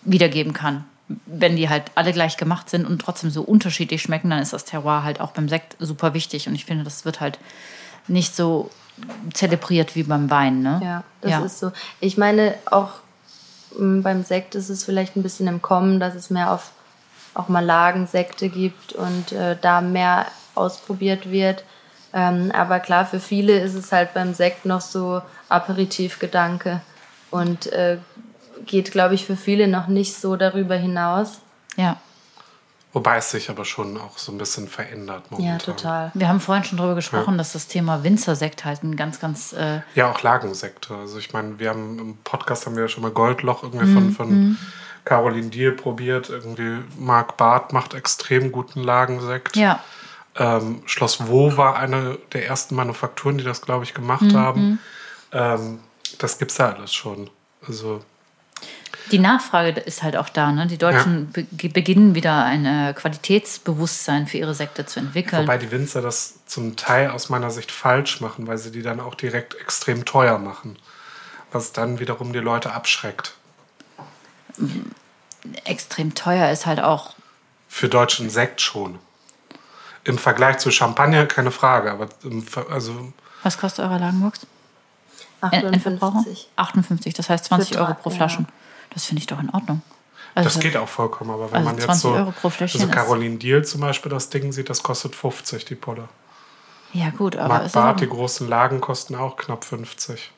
wiedergeben 0.04 0.52
kann. 0.52 0.84
Wenn 1.26 1.56
die 1.56 1.68
halt 1.68 1.84
alle 1.94 2.12
gleich 2.12 2.37
gemacht 2.37 2.70
sind 2.70 2.87
und 2.87 3.00
trotzdem 3.00 3.30
so 3.30 3.42
unterschiedlich 3.42 4.02
schmecken, 4.02 4.30
dann 4.30 4.40
ist 4.40 4.52
das 4.52 4.64
Terroir 4.64 5.04
halt 5.04 5.20
auch 5.20 5.32
beim 5.32 5.49
Sekt 5.49 5.76
super 5.78 6.14
wichtig. 6.14 6.49
Und 6.49 6.54
ich 6.54 6.64
finde, 6.64 6.84
das 6.84 7.04
wird 7.04 7.20
halt 7.20 7.38
nicht 8.08 8.34
so 8.34 8.70
zelebriert 9.32 9.96
wie 9.96 10.02
beim 10.02 10.30
Wein. 10.30 10.62
Ne? 10.62 10.80
Ja, 10.82 11.04
das 11.20 11.44
ist 11.44 11.58
so. 11.58 11.73
Ich 12.00 12.16
meine, 12.16 12.54
auch 12.70 12.90
m, 13.78 14.02
beim 14.02 14.25
Sekt 14.25 14.54
ist 14.54 14.70
es 14.70 14.84
vielleicht 14.84 15.16
ein 15.16 15.23
bisschen 15.23 15.46
im 15.46 15.61
Kommen, 15.61 16.00
dass 16.00 16.14
es 16.14 16.30
mehr 16.30 16.52
auf 16.52 16.70
auch 17.34 17.49
mal 17.49 17.64
Lagensekte 17.64 18.49
gibt 18.49 18.92
und 18.92 19.32
äh, 19.32 19.56
da 19.61 19.80
mehr 19.80 20.26
ausprobiert 20.54 21.30
wird. 21.30 21.64
Ähm, 22.12 22.52
aber 22.54 22.78
klar, 22.78 23.06
für 23.06 23.18
viele 23.18 23.58
ist 23.58 23.75
es 23.75 23.90
halt 23.90 24.14
beim 24.14 24.34
Sekt 24.34 24.64
noch 24.64 24.80
so 24.80 25.20
Aperitivgedanke 25.49 26.80
und 27.32 27.66
äh, 27.73 27.99
geht, 28.66 28.92
glaube 28.92 29.14
ich, 29.14 29.26
für 29.26 29.37
viele 29.37 29.68
noch 29.68 29.87
nicht 29.88 30.14
so 30.16 30.37
darüber 30.37 30.76
hinaus. 30.76 31.40
ja. 31.76 31.96
Wobei 32.92 33.16
es 33.16 33.32
sich 33.32 33.50
aber 33.50 33.64
schon 33.64 33.96
auch 33.99 34.18
so 34.18 34.30
ein 34.30 34.38
bisschen 34.38 34.68
verändert 34.68 35.28
momentan. 35.32 35.58
Ja, 35.58 35.58
total. 35.58 36.11
Wir 36.14 36.28
haben 36.28 36.38
vorhin 36.38 36.62
schon 36.62 36.78
darüber 36.78 36.94
gesprochen, 36.94 37.37
dass 37.37 37.52
das 37.52 37.66
Thema 37.66 38.04
Winzersekt 38.04 38.64
halt 38.64 38.84
ein 38.84 38.94
ganz, 38.94 39.18
ganz 39.18 39.52
äh, 39.52 39.80
Ja, 39.96 40.12
auch 40.12 40.23
Lagensekte. 40.23 40.94
Also 40.94 41.18
ich 41.18 41.32
meine, 41.32 41.58
wir 41.58 41.70
haben 41.70 41.99
im 41.99 42.16
Podcast 42.23 42.66
haben 42.66 42.76
wir 42.76 42.82
ja 42.84 42.88
schon 42.88 43.02
mal 43.02 43.11
Goldloch 43.11 43.64
irgendwie 43.64 43.92
von, 43.92 44.12
von 44.12 44.58
Caroline 45.04 45.49
Diel 45.49 45.73
probiert. 45.73 46.30
Irgendwie 46.30 46.84
Marc 46.96 47.37
Barth 47.37 47.73
macht 47.73 47.94
extrem 47.94 48.52
guten 48.52 48.84
Lagensekt. 48.84 49.56
ja, 49.56 49.80
Ähm, 50.37 50.82
Schloss 50.87 51.26
Wo 51.26 51.56
war 51.56 51.76
eine 51.76 52.16
der 52.32 52.46
ersten 52.46 52.76
Manufakturen, 52.76 53.38
die 53.38 53.44
das, 53.44 53.61
glaube 53.61 53.82
ich, 53.82 53.92
gemacht 53.94 54.32
haben. 54.34 54.78
Ähm, 55.32 55.80
das 56.18 56.38
gibt's 56.38 56.58
ja 56.58 56.73
alles 56.73 56.94
schon. 56.94 57.28
Also 57.66 58.02
Die 59.11 59.18
Nachfrage 59.18 59.80
ist 59.80 60.02
halt 60.02 60.16
auch 60.16 60.28
da. 60.30 60.50
Ne? 60.52 60.66
Die 60.66 60.78
Deutschen 60.78 61.30
be 61.30 61.44
beginnen 61.68 62.14
wieder 62.14 62.44
ein 62.44 62.64
äh, 62.64 62.94
Qualitätsbewusstsein 62.94 64.26
für 64.26 64.38
ihre 64.38 64.54
Sekte 64.54 64.87
zu 64.87 64.99
entwickeln. 65.00 65.42
Wobei 65.42 65.58
die 65.58 65.70
Winzer 65.70 66.00
das 66.00 66.34
zum 66.46 66.76
Teil 66.76 67.11
aus 67.11 67.28
meiner 67.28 67.50
Sicht 67.50 67.70
falsch 67.70 68.20
machen, 68.20 68.46
weil 68.46 68.56
sie 68.58 68.70
die 68.70 68.82
dann 68.82 69.00
auch 69.00 69.14
direkt 69.14 69.54
extrem 69.61 70.04
teuer 70.04 70.38
machen. 70.38 70.76
Was 71.52 71.73
dann 71.73 72.00
wiederum 72.00 72.32
die 72.32 72.38
Leute 72.40 72.73
abschreckt. 72.73 73.34
Extrem 75.64 76.14
teuer 76.14 76.50
ist 76.50 76.66
halt 76.66 76.80
auch. 76.80 77.14
Für 77.68 77.88
deutschen 77.88 78.30
Sekt 78.30 78.61
schon. 78.61 78.99
Im 80.04 80.18
Vergleich 80.18 80.58
zu 80.58 80.70
Champagner 80.70 81.26
keine 81.26 81.50
Frage, 81.50 81.90
aber 81.90 82.08
also 82.70 83.12
Was 83.42 83.58
kostet 83.58 83.84
eure 83.84 83.99
Lagenbox? 83.99 84.46
En- 85.42 85.52
Endverbraucher? 85.75 86.18
58. 86.20 86.49
58, 86.56 87.14
das 87.14 87.28
heißt 87.30 87.44
20 87.46 87.75
Für 87.75 87.80
Euro 87.80 87.94
pro 87.94 88.11
ja. 88.11 88.16
Das 88.94 89.04
finde 89.04 89.20
ich 89.20 89.26
doch 89.26 89.40
in 89.40 89.50
Ordnung. 89.50 89.82
Also, 90.34 90.48
das 90.48 90.60
geht 90.60 90.76
auch 90.76 90.88
vollkommen. 90.88 91.30
Aber 91.30 91.50
wenn 91.50 91.58
also 91.58 91.66
man 91.66 91.76
jetzt 91.76 91.84
20 91.84 92.02
so, 92.02 92.10
Euro 92.12 92.32
pro 92.32 92.50
Fläschchen 92.50 92.80
also 92.80 92.92
Caroline 92.92 93.36
Diel 93.36 93.64
zum 93.64 93.80
Beispiel 93.80 94.10
das 94.10 94.30
Ding 94.30 94.52
sieht, 94.52 94.68
das 94.68 94.82
kostet 94.82 95.14
50 95.14 95.64
die 95.64 95.74
Pulle. 95.74 96.08
Ja, 96.92 97.10
gut, 97.10 97.36
aber. 97.36 97.48
Mark 97.48 97.66
ist 97.66 97.72
Barth, 97.72 98.00
die 98.00 98.08
großen 98.08 98.48
Lagen 98.48 98.80
kosten 98.80 99.14
auch 99.14 99.36
knapp 99.36 99.64
50. 99.64 100.30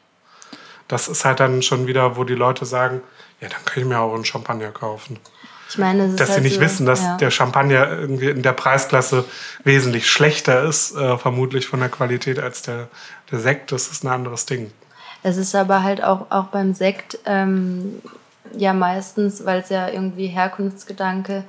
Das 0.89 1.09
ist 1.09 1.25
halt 1.25 1.41
dann 1.41 1.63
schon 1.63 1.87
wieder, 1.87 2.17
wo 2.17 2.25
die 2.25 2.35
Leute 2.35 2.65
sagen, 2.65 3.03
ja, 3.41 3.49
dann 3.49 3.65
kann 3.65 3.83
ich 3.83 3.89
mir 3.89 3.99
auch 3.99 4.15
einen 4.15 4.25
Champagner 4.25 4.71
kaufen. 4.71 5.19
Ich 5.69 5.79
meine, 5.79 6.07
ist 6.07 6.21
Dass 6.21 6.29
sie 6.29 6.35
halt 6.35 6.45
nicht 6.45 6.57
so, 6.57 6.61
wissen, 6.61 6.87
dass 6.87 7.03
ja. 7.03 7.17
der 7.17 7.31
Champagner 7.31 7.89
irgendwie 7.89 8.29
in 8.29 8.43
der 8.43 8.53
Preisklasse 8.53 9.25
wesentlich 9.65 10.09
schlechter 10.09 10.63
ist, 10.63 10.95
äh, 10.95 11.19
vermutlich 11.19 11.67
von 11.67 11.81
der 11.81 11.89
Qualität 11.89 12.39
als 12.39 12.63
der, 12.63 12.89
der 13.31 13.41
Sekt. 13.41 13.73
Das 13.73 13.89
ist 13.89 14.05
ein 14.05 14.09
anderes 14.09 14.47
Ding. 14.47 14.73
Es 15.23 15.37
ist 15.37 15.55
aber 15.55 15.83
halt 15.83 16.05
auch, 16.05 16.31
auch 16.31 16.47
beim 16.47 16.73
Sekt 16.73 17.19
ähm, 17.27 18.01
ja 18.57 18.73
meistens, 18.73 19.45
weil 19.45 19.61
es 19.61 19.69
ja 19.69 19.89
irgendwie 19.89 20.27
Herkunftsgedanke 20.27 21.45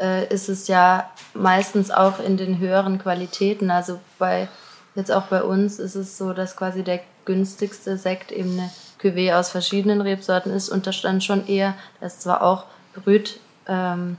äh, 0.00 0.26
ist 0.32 0.48
es 0.48 0.68
ja 0.68 1.10
meistens 1.34 1.90
auch 1.90 2.18
in 2.18 2.36
den 2.36 2.58
höheren 2.58 2.98
Qualitäten. 2.98 3.70
Also 3.70 4.00
bei 4.18 4.48
jetzt 4.94 5.10
auch 5.12 5.26
bei 5.26 5.42
uns 5.42 5.78
ist 5.78 5.94
es 5.94 6.18
so, 6.18 6.32
dass 6.32 6.56
quasi 6.56 6.82
der 6.82 7.00
günstigste 7.24 7.96
Sekt 7.96 8.32
eben 8.32 8.58
eine 8.58 8.70
Cuvée 9.00 9.34
aus 9.34 9.50
verschiedenen 9.50 10.00
Rebsorten 10.00 10.52
ist 10.52 10.68
und 10.68 10.86
da 10.86 10.92
stand 10.92 11.24
schon 11.24 11.46
eher, 11.46 11.74
das 12.00 12.14
ist 12.14 12.22
zwar 12.22 12.42
auch 12.42 12.64
Brüt, 12.94 13.40
ähm, 13.66 14.16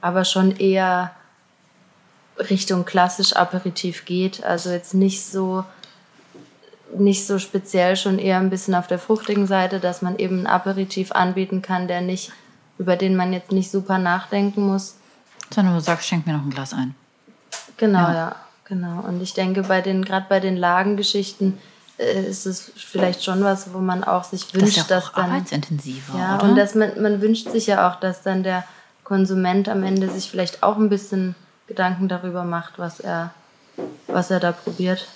aber 0.00 0.24
schon 0.24 0.56
eher 0.56 1.12
Richtung 2.38 2.84
klassisch 2.84 3.34
Aperitif 3.34 4.04
geht. 4.04 4.44
Also 4.44 4.70
jetzt 4.70 4.94
nicht 4.94 5.24
so 5.24 5.64
nicht 6.96 7.26
so 7.26 7.38
speziell, 7.38 7.96
schon 7.96 8.18
eher 8.18 8.38
ein 8.38 8.50
bisschen 8.50 8.74
auf 8.74 8.86
der 8.86 8.98
fruchtigen 8.98 9.46
Seite, 9.46 9.80
dass 9.80 10.02
man 10.02 10.16
eben 10.18 10.38
einen 10.38 10.46
Aperitif 10.46 11.12
anbieten 11.12 11.62
kann, 11.62 11.88
der 11.88 12.00
nicht, 12.00 12.32
über 12.78 12.96
den 12.96 13.16
man 13.16 13.32
jetzt 13.32 13.52
nicht 13.52 13.70
super 13.70 13.98
nachdenken 13.98 14.66
muss. 14.66 14.96
Sondern 15.52 15.74
du 15.74 15.80
sagst, 15.80 16.06
schenk 16.06 16.26
mir 16.26 16.32
noch 16.34 16.42
ein 16.44 16.50
Glas 16.50 16.72
ein. 16.72 16.94
Genau, 17.76 17.98
Ja. 18.00 18.14
ja, 18.14 18.36
genau. 18.64 19.00
Und 19.00 19.20
ich 19.22 19.34
denke, 19.34 19.62
bei 19.62 19.80
den, 19.80 20.04
gerade 20.04 20.26
bei 20.28 20.40
den 20.40 20.56
Lagengeschichten 20.56 21.58
äh, 21.98 22.24
ist 22.24 22.46
es 22.46 22.72
vielleicht 22.76 23.22
schon 23.24 23.42
was, 23.44 23.72
wo 23.74 23.78
man 23.78 24.04
auch 24.04 24.24
sich 24.24 24.44
Das 24.46 24.54
wünscht, 24.54 24.76
ist 24.78 24.88
ja 24.90 24.96
dass 24.96 25.12
dann. 25.12 25.30
arbeitsintensiver, 25.30 26.18
Ja, 26.18 26.36
oder? 26.36 26.44
und 26.44 26.56
dass 26.56 26.74
man, 26.74 27.00
man 27.02 27.20
wünscht 27.20 27.50
sich 27.50 27.66
ja 27.66 27.88
auch, 27.90 28.00
dass 28.00 28.22
dann 28.22 28.42
der 28.42 28.64
Konsument 29.04 29.68
am 29.68 29.82
Ende 29.82 30.08
sich 30.10 30.30
vielleicht 30.30 30.62
auch 30.62 30.76
ein 30.76 30.88
bisschen 30.88 31.34
Gedanken 31.66 32.08
darüber 32.08 32.44
macht, 32.44 32.78
was 32.78 33.00
er, 33.00 33.30
was 34.06 34.30
er 34.30 34.40
da 34.40 34.52
probiert. 34.52 35.06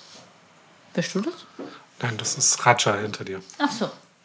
Bist 0.94 1.14
du 1.14 1.20
das? 1.20 1.34
Nein, 2.00 2.16
das 2.16 2.36
ist 2.36 2.64
Raja 2.64 2.96
hinter 2.96 3.24
dir. 3.24 3.40
Ach 3.58 3.70
so. 3.70 3.90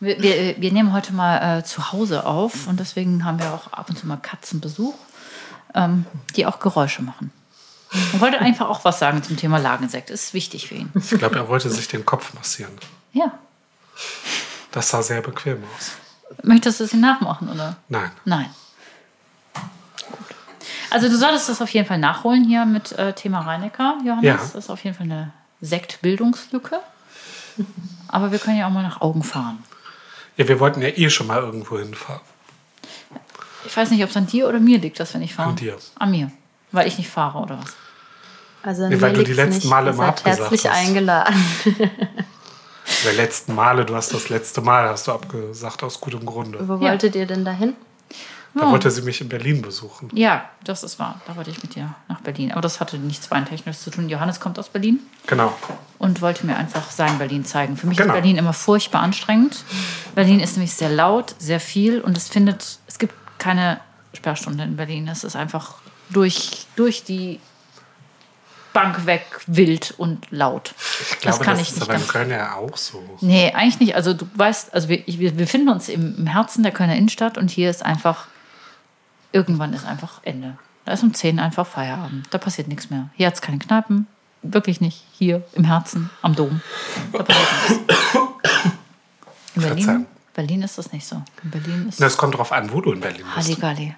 wir, 0.00 0.22
wir, 0.22 0.60
wir 0.60 0.72
nehmen 0.72 0.92
heute 0.92 1.12
mal 1.12 1.58
äh, 1.58 1.64
zu 1.64 1.92
Hause 1.92 2.26
auf 2.26 2.66
und 2.66 2.80
deswegen 2.80 3.24
haben 3.24 3.38
wir 3.38 3.52
auch 3.52 3.72
ab 3.72 3.88
und 3.88 3.96
zu 3.96 4.06
mal 4.06 4.16
Katzenbesuch, 4.16 4.94
ähm, 5.74 6.06
die 6.36 6.46
auch 6.46 6.58
Geräusche 6.58 7.02
machen. 7.02 7.32
Und 8.12 8.20
wollte 8.20 8.38
einfach 8.38 8.68
auch 8.68 8.84
was 8.84 8.98
sagen 8.98 9.22
zum 9.22 9.36
Thema 9.36 9.58
Lagensekt. 9.58 10.10
Ist 10.10 10.32
wichtig 10.32 10.68
für 10.68 10.76
ihn. 10.76 10.92
Ich 10.94 11.10
glaube, 11.10 11.36
er 11.36 11.48
wollte 11.48 11.70
sich 11.70 11.88
den 11.88 12.06
Kopf 12.06 12.34
massieren. 12.34 12.72
Ja. 13.12 13.32
Das 14.70 14.90
sah 14.90 15.02
sehr 15.02 15.20
bequem 15.20 15.62
aus. 15.76 15.92
Möchtest 16.44 16.78
du 16.78 16.84
es 16.84 16.92
ihm 16.92 17.00
nachmachen, 17.00 17.48
oder? 17.48 17.76
Nein. 17.88 18.10
Nein. 18.24 18.50
Also 20.90 21.08
du 21.08 21.16
solltest 21.16 21.48
das 21.48 21.60
auf 21.60 21.70
jeden 21.70 21.86
Fall 21.86 21.98
nachholen 21.98 22.44
hier 22.44 22.64
mit 22.64 22.92
äh, 22.92 23.12
Thema 23.12 23.40
Reinecker, 23.40 23.98
Johannes. 24.04 24.24
Ja. 24.24 24.36
Das 24.36 24.54
ist 24.54 24.70
auf 24.70 24.82
jeden 24.84 24.96
Fall 24.96 25.06
eine 25.06 25.32
Sektbildungslücke. 25.60 26.80
Aber 28.08 28.32
wir 28.32 28.38
können 28.38 28.58
ja 28.58 28.66
auch 28.66 28.70
mal 28.70 28.82
nach 28.82 29.00
Augen 29.00 29.22
fahren. 29.22 29.62
Ja, 30.36 30.48
wir 30.48 30.60
wollten 30.60 30.80
ja 30.82 30.88
eh 30.88 31.10
schon 31.10 31.26
mal 31.26 31.38
irgendwo 31.40 31.78
hinfahren. 31.78 32.22
Ich 33.66 33.76
weiß 33.76 33.90
nicht, 33.90 34.02
ob 34.02 34.10
es 34.10 34.16
an 34.16 34.26
dir 34.26 34.48
oder 34.48 34.58
mir 34.58 34.78
liegt, 34.78 34.98
dass 35.00 35.12
wir 35.12 35.20
nicht 35.20 35.34
fahren. 35.34 35.50
An 35.50 35.56
dir. 35.56 35.76
An 35.98 36.10
mir. 36.10 36.30
Weil 36.72 36.86
ich 36.88 36.96
nicht 36.98 37.10
fahre 37.10 37.38
oder 37.38 37.58
was? 37.58 37.74
Also 38.62 38.82
Nee, 38.88 38.96
mir 38.96 39.02
weil 39.02 39.12
du 39.12 39.22
die 39.24 39.32
letzten 39.34 39.56
nicht. 39.56 39.66
Male 39.66 39.90
immer 39.90 39.98
seid 40.04 40.08
abgesagt 40.08 40.40
herzlich 40.40 40.66
hast. 40.70 40.76
eingeladen. 40.78 41.44
Der 43.04 43.12
letzten 43.14 43.54
Male, 43.54 43.84
du 43.84 43.94
hast 43.94 44.12
das 44.12 44.28
letzte 44.30 44.60
Mal, 44.62 44.88
hast 44.88 45.06
du 45.06 45.12
abgesagt, 45.12 45.82
aus 45.82 46.00
gutem 46.00 46.26
Grunde. 46.26 46.66
Wo 46.66 46.74
Ja. 46.74 46.80
wolltet 46.80 47.14
ihr 47.14 47.26
denn 47.26 47.44
dahin? 47.44 47.74
Da 48.54 48.64
Ja. 48.64 48.70
wollte 48.72 48.90
sie 48.90 49.02
mich 49.02 49.20
in 49.20 49.28
Berlin 49.28 49.62
besuchen. 49.62 50.10
Ja, 50.12 50.48
das 50.64 50.82
ist 50.82 50.98
wahr. 50.98 51.20
Da 51.26 51.36
wollte 51.36 51.50
ich 51.50 51.62
mit 51.62 51.76
dir 51.76 51.94
nach 52.08 52.20
Berlin. 52.20 52.50
Aber 52.50 52.60
das 52.60 52.80
hatte 52.80 52.98
nichts 52.98 53.30
Weintechnisches 53.30 53.82
zu 53.84 53.90
tun. 53.90 54.08
Johannes 54.08 54.40
kommt 54.40 54.58
aus 54.58 54.68
Berlin 54.68 54.98
Genau. 55.28 55.54
und 55.98 56.20
wollte 56.20 56.44
mir 56.46 56.56
einfach 56.56 56.90
sein 56.90 57.16
Berlin 57.18 57.44
zeigen. 57.44 57.76
Für 57.76 57.86
mich 57.86 57.96
Genau. 57.98 58.12
ist 58.12 58.20
Berlin 58.20 58.36
immer 58.38 58.52
furchtbar 58.52 59.02
anstrengend. 59.02 59.62
Berlin 60.16 60.40
ist 60.40 60.56
nämlich 60.56 60.74
sehr 60.74 60.90
laut, 60.90 61.34
sehr 61.38 61.60
viel 61.60 62.00
und 62.00 62.16
es 62.16 62.28
findet, 62.28 62.78
es 62.88 62.98
gibt 62.98 63.14
keine 63.38 63.80
Sperrstunde 64.14 64.64
in 64.64 64.74
Berlin. 64.76 65.06
Es 65.06 65.22
ist 65.22 65.36
einfach 65.36 65.74
durch, 66.10 66.66
durch 66.74 67.04
die 67.04 67.38
Bank 68.72 69.06
weg 69.06 69.24
wild 69.46 69.94
und 69.98 70.26
laut. 70.30 70.74
Ich 71.12 71.18
glaube, 71.20 71.38
das 71.38 71.40
kann 71.40 71.54
das 71.56 71.62
ich 71.62 71.68
ist 71.70 71.74
nicht 71.80 71.88
aber 71.90 71.98
in. 71.98 72.06
Köln 72.08 72.30
ja 72.30 72.54
auch 72.54 72.76
so. 72.76 73.02
Nee, 73.20 73.52
eigentlich 73.52 73.80
nicht. 73.80 73.94
Also 73.96 74.12
du 74.14 74.26
weißt, 74.34 74.72
also 74.74 74.88
wir, 74.88 75.02
wir 75.06 75.32
befinden 75.32 75.68
uns 75.68 75.88
im, 75.88 76.16
im 76.18 76.26
Herzen 76.28 76.62
der 76.62 76.70
Kölner 76.72 76.94
Innenstadt 76.96 77.36
und 77.36 77.50
hier 77.50 77.68
ist 77.70 77.84
einfach, 77.84 78.26
irgendwann 79.32 79.72
ist 79.72 79.86
einfach 79.86 80.20
Ende. 80.22 80.56
Da 80.84 80.92
ist 80.92 81.02
um 81.02 81.12
10 81.14 81.38
einfach 81.38 81.66
Feierabend. 81.66 82.26
Da 82.30 82.38
passiert 82.38 82.68
nichts 82.68 82.90
mehr. 82.90 83.10
Hier 83.14 83.26
hat 83.26 83.34
es 83.34 83.42
keine 83.42 83.58
Kneipen. 83.58 84.06
Wirklich 84.42 84.80
nicht. 84.80 85.04
Hier 85.12 85.42
im 85.52 85.64
Herzen, 85.64 86.10
am 86.22 86.34
Dom. 86.34 86.60
Da 87.12 87.22
passiert 87.22 87.88
nichts. 87.88 88.14
In 89.54 89.62
Berlin. 89.62 90.06
Berlin 90.34 90.62
ist 90.62 90.78
das 90.78 90.92
nicht 90.92 91.06
so. 91.06 91.22
In 91.42 91.50
Berlin 91.50 91.86
ist 91.88 92.00
Na, 92.00 92.06
Es 92.06 92.16
kommt 92.16 92.36
drauf 92.36 92.52
an, 92.52 92.72
wo 92.72 92.80
du 92.80 92.92
in 92.92 93.00
Berlin 93.00 93.24
bist. 93.34 93.48
Halligalli. 93.48 93.94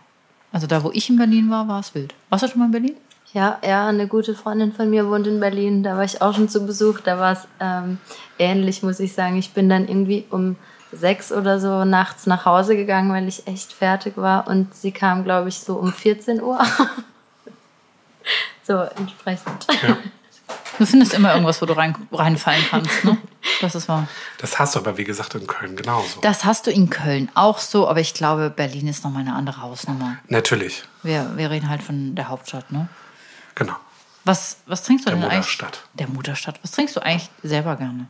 Also 0.50 0.66
da, 0.66 0.82
wo 0.82 0.90
ich 0.92 1.08
in 1.08 1.16
Berlin 1.16 1.50
war, 1.50 1.68
war 1.68 1.80
es 1.80 1.94
wild. 1.94 2.14
Warst 2.30 2.44
du 2.44 2.48
schon 2.48 2.58
mal 2.58 2.66
in 2.66 2.72
Berlin? 2.72 2.94
Ja, 3.32 3.58
ja, 3.64 3.86
eine 3.86 4.06
gute 4.08 4.34
Freundin 4.34 4.72
von 4.72 4.90
mir 4.90 5.08
wohnt 5.08 5.26
in 5.26 5.40
Berlin. 5.40 5.82
Da 5.82 5.96
war 5.96 6.04
ich 6.04 6.20
auch 6.20 6.34
schon 6.34 6.48
zu 6.48 6.66
Besuch. 6.66 7.00
Da 7.00 7.18
war 7.18 7.32
es 7.32 7.48
ähm, 7.60 7.98
ähnlich, 8.38 8.82
muss 8.82 9.00
ich 9.00 9.14
sagen. 9.14 9.36
Ich 9.38 9.52
bin 9.52 9.68
dann 9.68 9.88
irgendwie 9.88 10.24
um 10.30 10.56
sechs 10.92 11.32
oder 11.32 11.58
so 11.58 11.84
nachts 11.84 12.26
nach 12.26 12.44
Hause 12.44 12.76
gegangen, 12.76 13.10
weil 13.10 13.26
ich 13.26 13.46
echt 13.46 13.72
fertig 13.72 14.16
war. 14.16 14.46
Und 14.46 14.74
sie 14.74 14.92
kam, 14.92 15.24
glaube 15.24 15.48
ich, 15.48 15.58
so 15.58 15.76
um 15.76 15.92
14 15.92 16.42
Uhr. 16.42 16.60
so 18.62 18.74
entsprechend. 18.74 19.66
Du 20.78 20.86
findest 20.86 21.14
immer 21.14 21.32
irgendwas, 21.32 21.60
wo 21.60 21.66
du 21.66 21.74
rein, 21.74 21.94
reinfallen 22.12 22.64
kannst. 22.70 23.04
Ne? 23.04 23.16
Das 23.60 23.74
ist 23.74 23.88
wahr. 23.88 24.08
Das 24.38 24.58
hast 24.58 24.74
du 24.74 24.80
aber, 24.80 24.96
wie 24.96 25.04
gesagt, 25.04 25.34
in 25.34 25.46
Köln 25.46 25.76
genauso. 25.76 26.20
Das 26.20 26.44
hast 26.44 26.66
du 26.66 26.70
in 26.70 26.90
Köln 26.90 27.30
auch 27.34 27.58
so, 27.58 27.88
aber 27.88 28.00
ich 28.00 28.14
glaube, 28.14 28.50
Berlin 28.50 28.88
ist 28.88 29.04
nochmal 29.04 29.22
eine 29.22 29.34
andere 29.34 29.62
Hausnummer. 29.62 30.16
Natürlich. 30.28 30.84
Wir, 31.02 31.32
wir 31.36 31.50
reden 31.50 31.68
halt 31.68 31.82
von 31.82 32.14
der 32.14 32.28
Hauptstadt, 32.28 32.70
ne? 32.72 32.88
Genau. 33.54 33.76
Was, 34.24 34.58
was 34.66 34.82
trinkst 34.84 35.06
du 35.06 35.10
Der 35.10 35.18
denn 35.18 35.24
eigentlich? 35.24 35.38
Mutterstadt. 35.38 35.84
Der 35.94 36.08
Mutterstadt. 36.08 36.60
Was 36.62 36.70
trinkst 36.70 36.96
du 36.96 37.00
eigentlich 37.00 37.28
selber 37.42 37.76
gerne? 37.76 38.06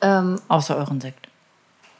Ähm, 0.00 0.40
Außer 0.48 0.76
euren 0.76 1.00
Sekt. 1.00 1.27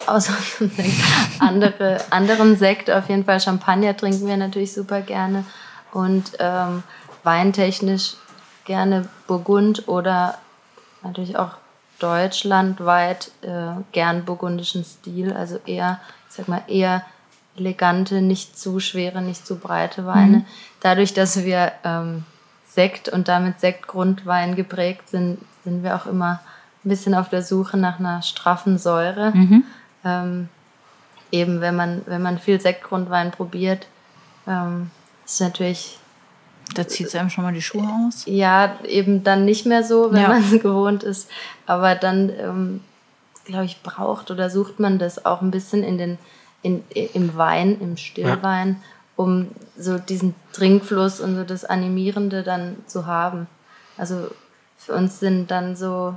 Außer 0.06 0.34
andere, 1.38 2.00
anderen 2.10 2.56
Sekt, 2.56 2.90
auf 2.90 3.08
jeden 3.08 3.24
Fall 3.24 3.40
Champagner 3.40 3.96
trinken 3.96 4.26
wir 4.26 4.36
natürlich 4.36 4.72
super 4.72 5.00
gerne. 5.00 5.44
Und 5.92 6.32
ähm, 6.38 6.82
weintechnisch 7.24 8.14
gerne 8.64 9.08
Burgund 9.26 9.88
oder 9.88 10.38
natürlich 11.02 11.36
auch 11.36 11.52
deutschlandweit 11.98 13.32
äh, 13.42 13.80
gern 13.92 14.24
burgundischen 14.24 14.84
Stil. 14.84 15.32
Also 15.32 15.58
eher, 15.66 16.00
ich 16.28 16.36
sag 16.36 16.48
mal, 16.48 16.62
eher 16.68 17.04
elegante, 17.56 18.20
nicht 18.22 18.58
zu 18.58 18.78
schwere, 18.80 19.20
nicht 19.20 19.46
zu 19.46 19.56
breite 19.56 20.06
Weine. 20.06 20.44
Dadurch, 20.80 21.12
dass 21.14 21.44
wir 21.44 21.72
ähm, 21.84 22.24
Sekt 22.66 23.08
und 23.08 23.28
damit 23.28 23.60
Sektgrundwein 23.60 24.54
geprägt 24.54 25.08
sind, 25.08 25.38
sind 25.64 25.82
wir 25.82 25.96
auch 25.96 26.06
immer 26.06 26.40
ein 26.84 26.88
bisschen 26.88 27.14
auf 27.14 27.28
der 27.28 27.42
Suche 27.42 27.76
nach 27.76 27.98
einer 27.98 28.22
straffen 28.22 28.78
Säure. 28.78 29.32
Ähm, 30.04 30.48
eben 31.30 31.60
wenn 31.60 31.76
man, 31.76 32.02
wenn 32.06 32.22
man 32.22 32.38
viel 32.38 32.60
Sektgrundwein 32.60 33.30
probiert, 33.30 33.86
ähm, 34.46 34.90
ist 35.24 35.40
natürlich 35.40 35.98
Da 36.74 36.86
zieht 36.86 37.08
es 37.08 37.14
einem 37.14 37.30
schon 37.30 37.44
mal 37.44 37.52
die 37.52 37.62
Schuhe 37.62 37.86
aus. 38.06 38.22
ja 38.26 38.78
eben 38.84 39.24
dann 39.24 39.44
nicht 39.44 39.66
mehr 39.66 39.82
so, 39.82 40.12
wenn 40.12 40.22
Ja. 40.22 40.28
man 40.28 40.42
es 40.42 40.50
gewohnt 40.62 41.02
ist. 41.02 41.28
Aber 41.66 41.94
dann, 41.94 42.30
ähm, 42.30 42.80
glaube 43.44 43.64
ich, 43.64 43.82
braucht 43.82 44.30
oder 44.30 44.50
sucht 44.50 44.78
man 44.80 44.98
das 44.98 45.24
auch 45.24 45.40
ein 45.42 45.50
bisschen 45.50 45.82
in 45.82 45.98
den, 45.98 46.18
in, 46.62 46.84
im 47.14 47.36
Wein, 47.36 47.78
im 47.80 47.96
Stillwein, 47.96 48.82
um 49.16 49.48
so 49.76 49.98
diesen 49.98 50.34
Trinkfluss 50.52 51.20
und 51.20 51.34
so 51.36 51.44
das 51.44 51.64
Animierende 51.64 52.42
dann 52.42 52.76
zu 52.86 53.06
haben. 53.06 53.46
Also 53.96 54.28
für 54.76 54.92
uns 54.94 55.18
sind 55.20 55.50
dann 55.50 55.74
so 55.76 56.14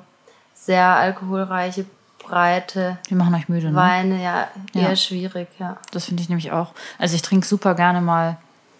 sehr 0.53 0.85
alkoholreiche, 0.85 1.85
breite 2.23 2.97
Die 3.09 3.15
machen 3.15 3.33
euch 3.35 3.49
müde, 3.49 3.71
ne? 3.71 3.75
Weine 3.75 4.21
ja 4.23 4.47
eher 4.73 4.89
Ja. 4.89 4.95
schwierig, 4.95 5.47
ja. 5.59 5.77
Das 5.91 6.05
finde 6.05 6.23
ich 6.23 6.29
nämlich 6.29 6.51
auch. 6.51 6.73
Also 6.97 7.15
ich 7.15 7.21
trinke 7.21 7.45
super 7.47 7.75
gerne 7.75 8.01
mal 8.01 8.37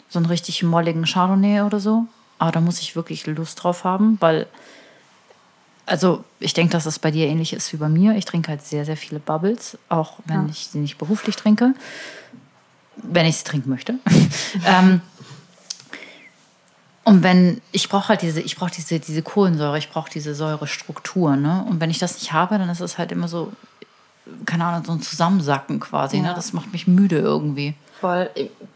so 0.10 0.20
einen 0.20 0.26
richtig 0.28 0.62
molligen 0.64 1.06
Chardonnay 1.06 1.62
oder 1.62 1.80
so. 1.80 2.06
Aber 2.40 2.52
da 2.52 2.60
muss 2.62 2.80
ich 2.80 2.96
wirklich 2.96 3.26
Lust 3.28 3.64
drauf 3.64 3.84
haben, 3.84 4.18
weil, 4.20 4.48
also 5.86 6.24
ich 6.40 6.54
denke, 6.54 6.72
dass 6.74 6.86
es 6.86 6.98
bei 7.00 7.12
dir 7.12 7.28
ähnlich 7.28 7.54
ist 7.54 7.72
wie 7.72 7.78
bei 7.78 7.90
mir. 7.90 8.16
Ich 8.16 8.26
trinke 8.26 8.50
halt 8.50 8.64
sehr, 8.66 8.84
sehr 8.86 8.98
viele 8.98 9.20
Bubbles, 9.20 9.78
auch 9.90 10.20
wenn 10.26 10.50
ich 10.50 10.68
sie 10.68 10.80
nicht 10.80 10.98
beruflich 10.98 11.36
trinke. 11.36 11.74
Wenn 12.96 13.26
ich 13.26 13.38
sie 13.38 13.44
trinken 13.44 13.70
möchte. 13.70 13.96
ähm, 14.66 15.02
und 17.04 17.24
wenn, 17.24 17.62
ich 17.72 17.90
brauche 17.90 18.10
halt 18.10 18.22
diese, 18.22 18.42
ich 18.42 18.56
brauche 18.56 18.72
diese, 18.72 19.00
diese 19.00 19.22
Kohlensäure, 19.22 19.78
ich 19.78 19.90
brauche 19.90 20.10
diese 20.10 20.36
Säurestruktur, 20.36 21.36
ne? 21.36 21.66
Und 21.68 21.80
wenn 21.80 21.90
ich 21.90 22.00
das 22.00 22.16
nicht 22.16 22.32
habe, 22.32 22.58
dann 22.58 22.70
ist 22.70 22.80
es 22.80 22.98
halt 22.98 23.12
immer 23.12 23.28
so, 23.28 23.52
keine 24.46 24.66
Ahnung, 24.66 24.86
so 24.86 24.92
ein 24.92 25.02
Zusammensacken 25.02 25.80
quasi, 25.80 26.20
ne? 26.20 26.28
Ja. 26.28 26.34
Das 26.34 26.54
macht 26.54 26.72
mich 26.72 26.88
müde 26.88 27.18
irgendwie. 27.18 27.74
Voll. 28.00 28.30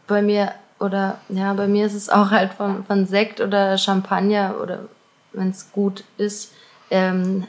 Bei 0.08 0.22
mir, 0.22 0.52
oder 0.80 1.18
ja, 1.28 1.52
bei 1.54 1.68
mir 1.68 1.86
ist 1.86 1.94
es 1.94 2.08
auch 2.08 2.30
halt 2.30 2.52
von, 2.52 2.84
von 2.84 3.06
Sekt 3.06 3.40
oder 3.40 3.78
Champagner 3.78 4.56
oder 4.60 4.80
wenn 5.32 5.50
es 5.50 5.70
gut 5.70 6.02
ist, 6.16 6.52
ähm, 6.90 7.46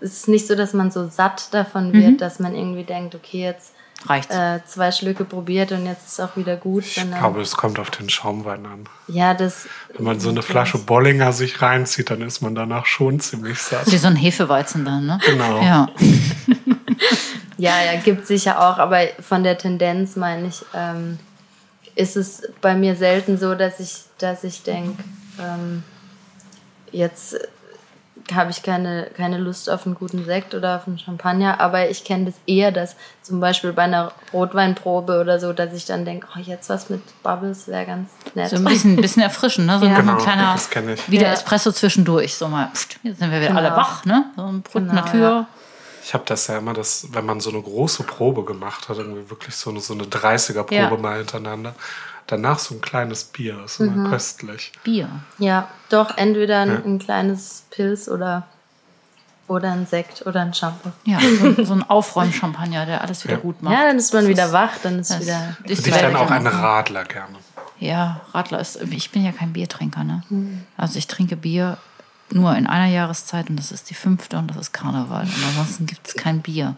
es 0.00 0.12
ist 0.12 0.28
nicht 0.28 0.46
so, 0.46 0.54
dass 0.54 0.74
man 0.74 0.90
so 0.90 1.08
satt 1.08 1.52
davon 1.52 1.92
wird, 1.92 2.20
dass 2.20 2.38
man 2.38 2.54
irgendwie 2.54 2.84
denkt, 2.84 3.14
okay, 3.14 3.42
jetzt 3.42 3.72
Reicht's. 4.06 4.34
äh, 4.34 4.60
zwei 4.66 4.92
Schlücke 4.92 5.24
probiert 5.24 5.72
und 5.72 5.84
jetzt 5.86 6.06
ist 6.06 6.20
auch 6.20 6.36
wieder 6.36 6.56
gut. 6.56 6.84
Ich 6.84 6.94
Sondern, 6.94 7.18
glaube, 7.18 7.40
es 7.40 7.56
kommt 7.56 7.78
auf 7.78 7.90
den 7.90 8.08
Schaumwein 8.08 8.64
an. 8.66 8.84
ja, 9.08 9.34
das. 9.34 9.66
Wenn 9.94 10.04
man 10.04 10.20
so 10.20 10.28
eine 10.28 10.42
Flasche 10.42 10.78
Bollinger 10.78 11.32
sich 11.32 11.60
reinzieht, 11.60 12.10
dann 12.10 12.22
ist 12.22 12.40
man 12.40 12.54
danach 12.54 12.86
schon 12.86 13.18
ziemlich 13.20 13.58
satt. 13.58 13.90
Wie 13.90 13.98
so 13.98 14.06
ein 14.06 14.16
Hefeweizen 14.16 14.84
dann, 14.84 15.06
ne? 15.06 15.18
Genau. 15.26 15.60
Ja. 15.62 15.88
Ja, 17.60 17.82
ja, 17.82 18.00
gibt 18.00 18.24
sicher 18.26 18.60
auch, 18.60 18.78
aber 18.78 19.00
von 19.20 19.42
der 19.42 19.58
Tendenz 19.58 20.14
meine 20.14 20.46
ich, 20.46 20.64
ähm, 20.72 21.18
ist 21.96 22.16
es 22.16 22.42
bei 22.60 22.76
mir 22.76 22.94
selten 22.94 23.36
so, 23.36 23.56
dass 23.56 23.80
ich, 23.80 24.02
dass 24.18 24.44
ich 24.44 24.62
denke, 24.62 25.02
ähm, 25.40 25.82
jetzt 26.92 27.36
habe 28.34 28.50
ich 28.50 28.62
keine, 28.62 29.08
keine 29.16 29.38
Lust 29.38 29.68
auf 29.70 29.86
einen 29.86 29.94
guten 29.94 30.24
Sekt 30.24 30.54
oder 30.54 30.76
auf 30.76 30.86
einen 30.86 30.98
Champagner, 30.98 31.60
aber 31.60 31.88
ich 31.90 32.04
kenne 32.04 32.26
das 32.26 32.34
eher, 32.46 32.72
dass 32.72 32.96
zum 33.22 33.40
Beispiel 33.40 33.72
bei 33.72 33.82
einer 33.82 34.12
Rotweinprobe 34.32 35.20
oder 35.20 35.38
so, 35.38 35.52
dass 35.52 35.72
ich 35.74 35.84
dann 35.84 36.04
denke, 36.04 36.26
oh, 36.36 36.40
jetzt 36.40 36.68
was 36.70 36.88
mit 36.90 37.00
Bubbles 37.22 37.68
wäre 37.68 37.86
ganz 37.86 38.10
nett. 38.34 38.50
So 38.50 38.56
ein 38.56 38.64
bisschen, 38.64 38.96
bisschen 38.96 39.22
erfrischen, 39.22 39.66
ne? 39.66 39.78
So 39.78 39.86
ein 39.86 39.92
Ja. 39.92 39.98
ein 39.98 40.18
kleiner, 40.18 40.52
das 40.54 40.70
kenn 40.70 40.88
ich. 40.88 41.10
wie 41.10 41.18
der 41.18 41.28
Ja. 41.28 41.34
Espresso 41.34 41.72
zwischendurch. 41.72 42.34
So 42.34 42.48
mal, 42.48 42.70
pft, 42.74 42.98
jetzt 43.02 43.18
sind 43.18 43.30
wir 43.30 43.38
wieder 43.38 43.48
Genau. 43.48 43.60
alle 43.60 43.76
wach, 43.76 44.04
ne? 44.04 44.24
So 44.36 44.42
ein 44.44 44.62
Brut 44.62 44.82
Genau, 44.82 44.94
Natur. 44.94 45.46
Ich 46.04 46.14
habe 46.14 46.24
das 46.26 46.46
ja 46.46 46.56
immer, 46.58 46.72
dass, 46.72 47.08
wenn 47.12 47.26
man 47.26 47.40
so 47.40 47.50
eine 47.50 47.60
große 47.60 48.02
Probe 48.04 48.44
gemacht 48.44 48.88
hat, 48.88 48.96
irgendwie 48.96 49.28
wirklich 49.28 49.54
so 49.54 49.68
eine, 49.68 49.80
so 49.80 49.92
eine 49.92 50.04
30er-Probe 50.04 50.74
Ja. 50.74 50.96
mal 50.96 51.18
hintereinander, 51.18 51.74
danach 52.28 52.60
so 52.60 52.76
ein 52.76 52.80
kleines 52.80 53.24
Bier, 53.24 53.64
ist 53.64 53.80
immer 53.80 54.08
köstlich. 54.10 54.70
Bier. 54.84 55.08
Ja, 55.38 55.68
doch, 55.88 56.16
entweder 56.16 56.60
ein, 56.60 56.68
Ja. 56.70 56.82
ein 56.84 56.98
kleines 57.00 57.64
Pilz 57.70 58.06
oder, 58.08 58.46
oder 59.48 59.72
ein 59.72 59.86
Sekt 59.86 60.24
oder 60.26 60.42
ein 60.42 60.54
Shampoo. 60.54 60.90
Ja, 61.04 61.18
so, 61.20 61.64
so 61.64 61.72
ein 61.72 61.82
Aufräumchampagner, 61.82 62.86
der 62.86 63.00
alles 63.02 63.24
wieder 63.24 63.34
Ja. 63.34 63.40
gut 63.40 63.60
macht. 63.62 63.74
Ja, 63.74 63.86
dann 63.86 63.96
ist 63.96 64.12
man 64.14 64.22
Das 64.24 64.30
wieder 64.30 64.52
wach, 64.52 64.72
dann 64.82 65.00
ist 65.00 65.10
das 65.10 65.22
wieder. 65.22 65.56
ist 65.64 65.84
Würde 65.84 65.96
ich 65.96 66.02
dann 66.02 66.16
auch 66.16 66.30
einen 66.30 66.46
Radler 66.46 67.04
gerne. 67.04 67.36
Ja, 67.80 68.20
Radler 68.32 68.60
ist. 68.60 68.76
Ich 68.90 69.10
bin 69.10 69.24
ja 69.24 69.32
kein 69.32 69.52
Biertrinker, 69.52 70.04
ne? 70.04 70.22
Also 70.76 70.98
ich 70.98 71.06
trinke 71.06 71.36
Bier 71.36 71.78
nur 72.30 72.54
in 72.56 72.66
einer 72.66 72.86
Jahreszeit 72.92 73.48
und 73.48 73.56
das 73.56 73.72
ist 73.72 73.88
die 73.88 73.94
fünfte 73.94 74.36
und 74.36 74.48
das 74.48 74.56
ist 74.56 74.72
Karneval. 74.72 75.22
Und 75.24 75.44
ansonsten 75.50 75.86
gibt 75.86 76.06
es 76.08 76.14
kein 76.14 76.42
Bier. 76.42 76.76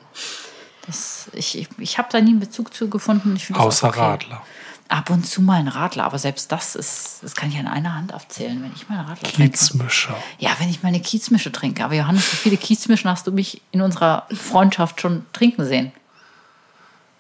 Das, 0.87 1.29
ich 1.33 1.59
ich, 1.59 1.69
ich 1.79 1.99
habe 1.99 2.09
da 2.13 2.21
nie 2.21 2.31
einen 2.31 2.41
Bezug 2.41 2.73
zu 2.75 2.89
gefunden. 2.89 3.37
Außer 3.55 3.89
okay. 3.89 3.99
Radler. 4.01 4.43
Ab 4.91 5.09
und 5.09 5.25
zu 5.25 5.41
mal 5.41 5.61
ein 5.61 5.69
Radler, 5.69 6.05
aber 6.05 6.19
selbst 6.19 6.51
das 6.51 6.75
ist, 6.75 7.21
das 7.23 7.37
kann 7.37 7.49
ich 7.49 7.57
an 7.59 7.69
einer 7.69 7.95
Hand 7.95 8.13
abzählen, 8.13 8.61
wenn 8.63 8.73
ich 8.75 8.89
mal 8.89 8.99
einen 8.99 9.09
Radler 9.09 9.31
trinke. 9.31 9.53
Kiezmischer. 9.53 10.17
Ja, 10.39 10.51
wenn 10.59 10.69
ich 10.69 10.83
mal 10.83 10.89
eine 10.89 11.01
Kiezmische 11.01 11.53
trinke. 11.53 11.85
Aber 11.85 11.95
Johannes, 11.95 12.33
wie 12.33 12.37
viele 12.37 12.57
Kiezmischen 12.57 13.09
hast 13.09 13.25
du 13.27 13.31
mich 13.33 13.63
in 13.71 13.83
unserer 13.83 14.27
Freundschaft 14.33 15.01
schon 15.01 15.25
trinken 15.33 15.65
sehen? 15.65 15.93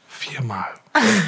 Viermal. 0.09 0.66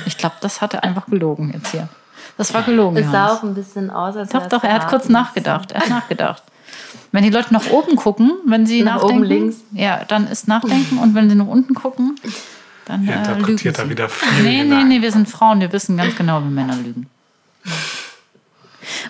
Ich 0.07 0.18
glaube, 0.18 0.35
das 0.40 0.61
hat 0.61 0.74
er 0.74 0.83
einfach 0.83 1.07
gelogen 1.07 1.52
jetzt 1.55 1.70
hier. 1.70 1.88
Das 2.37 2.52
war 2.52 2.62
gelogen. 2.62 2.96
Es 2.96 3.07
sah 3.11 3.26
Johannes. 3.26 3.38
auch 3.38 3.42
ein 3.44 3.55
bisschen 3.55 3.90
aus, 3.90 4.16
als 4.16 4.31
Doch, 4.31 4.46
doch, 4.48 4.64
er 4.64 4.74
hat 4.74 4.88
kurz 4.88 5.09
nachgedacht. 5.09 5.72
Er 5.72 5.83
hat 5.83 5.88
nachgedacht. 5.90 6.42
Wenn 7.12 7.22
die 7.22 7.31
Leute 7.31 7.52
nach 7.52 7.66
oben 7.70 7.94
gucken, 7.94 8.33
wenn 8.46 8.66
sie 8.66 8.83
Nach 8.83 8.94
nachdenken, 8.96 9.16
oben 9.18 9.24
links. 9.24 9.57
ja, 9.72 10.05
dann 10.05 10.26
ist 10.26 10.48
Nachdenken. 10.48 10.98
Und 10.98 11.14
wenn 11.14 11.28
sie 11.31 11.37
nach 11.37 11.46
unten 11.46 11.74
gucken, 11.74 12.16
dann 12.92 13.09
äh, 13.09 13.12
lügen 13.12 13.18
interpretiert 13.31 13.76
sie. 13.76 13.83
er 13.83 13.88
wieder 13.90 14.09
viel 14.09 14.42
Nee, 14.42 14.48
nee, 14.50 14.59
hinein. 14.62 14.88
nee, 14.88 15.02
wir 15.02 15.12
sind 15.12 15.28
Frauen, 15.28 15.61
wir 15.61 15.72
wissen 15.72 15.96
ganz 15.96 16.14
genau, 16.16 16.40
wie 16.42 16.48
Männer 16.48 16.76
lügen. 16.76 17.09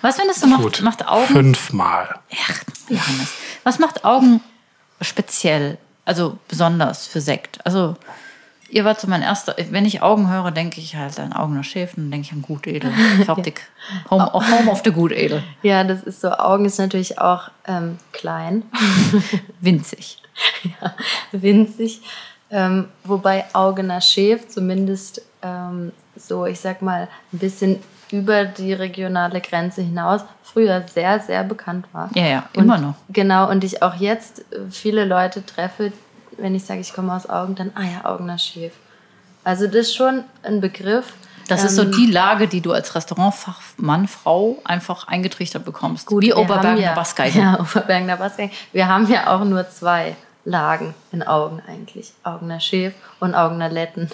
Was 0.01 0.17
findest 0.17 0.43
du, 0.43 0.47
macht, 0.47 0.61
Gut. 0.63 0.81
macht 0.81 1.07
Augen 1.07 1.27
Fünfmal. 1.27 2.19
Ach, 2.31 2.63
Johannes. 2.89 3.33
Was 3.63 3.79
macht 3.79 4.05
Augen 4.05 4.41
speziell, 5.01 5.77
also 6.05 6.37
besonders 6.47 7.07
für 7.07 7.21
Sekt? 7.21 7.65
Also, 7.65 7.95
ihr 8.69 8.85
wart 8.85 8.99
so 8.99 9.07
mein 9.07 9.21
erster, 9.21 9.55
wenn 9.71 9.85
ich 9.85 10.01
Augen 10.01 10.29
höre, 10.29 10.51
denke 10.51 10.79
ich 10.81 10.95
halt 10.95 11.19
an 11.19 11.33
Augener 11.33 11.63
Schäfen, 11.63 12.03
dann 12.05 12.11
denke 12.11 12.27
ich 12.27 12.33
an 12.33 12.41
Gutedel. 12.41 12.91
Fertig. 13.25 13.61
Home, 14.11 14.31
Home 14.33 14.69
of 14.69 14.81
the 14.83 14.91
Gutedel. 14.91 15.43
Ja, 15.63 15.83
das 15.83 16.03
ist 16.03 16.21
so. 16.21 16.31
Augen 16.31 16.65
ist 16.65 16.77
natürlich 16.77 17.17
auch 17.19 17.49
ähm, 17.65 17.97
klein, 18.11 18.63
Winzig. 19.61 20.17
winzig. 21.31 22.01
Ähm, 22.53 22.85
wobei 23.03 23.45
Augener 23.53 23.99
Schäf 23.99 24.47
zumindest 24.47 25.23
ähm, 25.41 25.91
so, 26.15 26.45
ich 26.45 26.59
sag 26.59 26.83
mal, 26.83 27.07
ein 27.33 27.39
bisschen 27.39 27.79
über 28.11 28.45
die 28.45 28.73
regionale 28.73 29.41
Grenze 29.41 29.81
hinaus 29.81 30.21
früher 30.43 30.83
sehr, 30.87 31.19
sehr 31.19 31.43
bekannt 31.43 31.87
war. 31.93 32.11
Ja, 32.13 32.25
ja, 32.25 32.49
Und 32.55 32.65
immer 32.65 32.77
noch. 32.77 32.93
Genau, 33.09 33.49
und 33.49 33.63
ich 33.63 33.81
auch 33.81 33.95
jetzt 33.95 34.45
viele 34.69 35.03
Leute 35.03 35.43
treffe, 35.43 35.91
wenn 36.37 36.53
ich 36.53 36.63
sage, 36.63 36.79
ich 36.81 36.93
komme 36.93 37.11
aus 37.13 37.27
Augen, 37.27 37.55
dann, 37.55 37.71
ah 37.73 37.81
ja, 37.81 38.05
Augener 38.05 38.37
Schäf. 38.37 38.73
Also 39.43 39.65
das 39.65 39.87
ist 39.87 39.95
schon 39.95 40.23
ein 40.43 40.61
Begriff. 40.61 41.13
Das 41.47 41.63
ist 41.63 41.75
so 41.75 41.81
ähm, 41.81 41.91
die 41.91 42.05
Lage, 42.05 42.47
die 42.47 42.61
du 42.61 42.71
als 42.71 42.93
Restaurantfachmann, 42.93 44.07
Frau 44.07 44.57
einfach 44.63 45.07
eingetrichtert 45.07 45.65
bekommst. 45.65 46.09
Wie 46.11 46.27
wir 46.27 46.35
haben 46.35 46.43
Oberbergener 46.43 46.79
ja, 46.79 46.93
Bassgeige. 46.93 47.39
Ja, 47.39 47.59
Oberbergener 47.59 48.17
Bassgeige. 48.17 48.53
Wir 48.71 48.87
haben 48.87 49.11
ja 49.11 49.35
auch 49.35 49.43
nur 49.43 49.67
zwei 49.69 50.15
Lagen 50.45 50.93
in 51.11 51.23
Augen 51.23 51.61
eigentlich. 51.67 52.11
Augener 52.23 52.59
Schäf 52.59 52.93
und 53.19 53.33
Augener 53.35 53.69
Letten. 53.69 54.09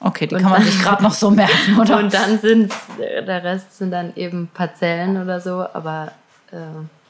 Okay, 0.00 0.26
die 0.26 0.34
Und 0.34 0.42
kann 0.42 0.50
man 0.50 0.60
dann- 0.62 0.70
sich 0.70 0.82
gerade 0.82 1.02
noch 1.02 1.14
so 1.14 1.30
merken, 1.30 1.78
oder? 1.80 1.98
Und 1.98 2.12
dann 2.12 2.38
sind, 2.38 2.72
der 2.98 3.42
Rest 3.42 3.78
sind 3.78 3.90
dann 3.90 4.14
eben 4.16 4.48
Parzellen 4.52 5.20
oder 5.22 5.40
so, 5.40 5.66
aber 5.72 6.12
äh, 6.52 6.56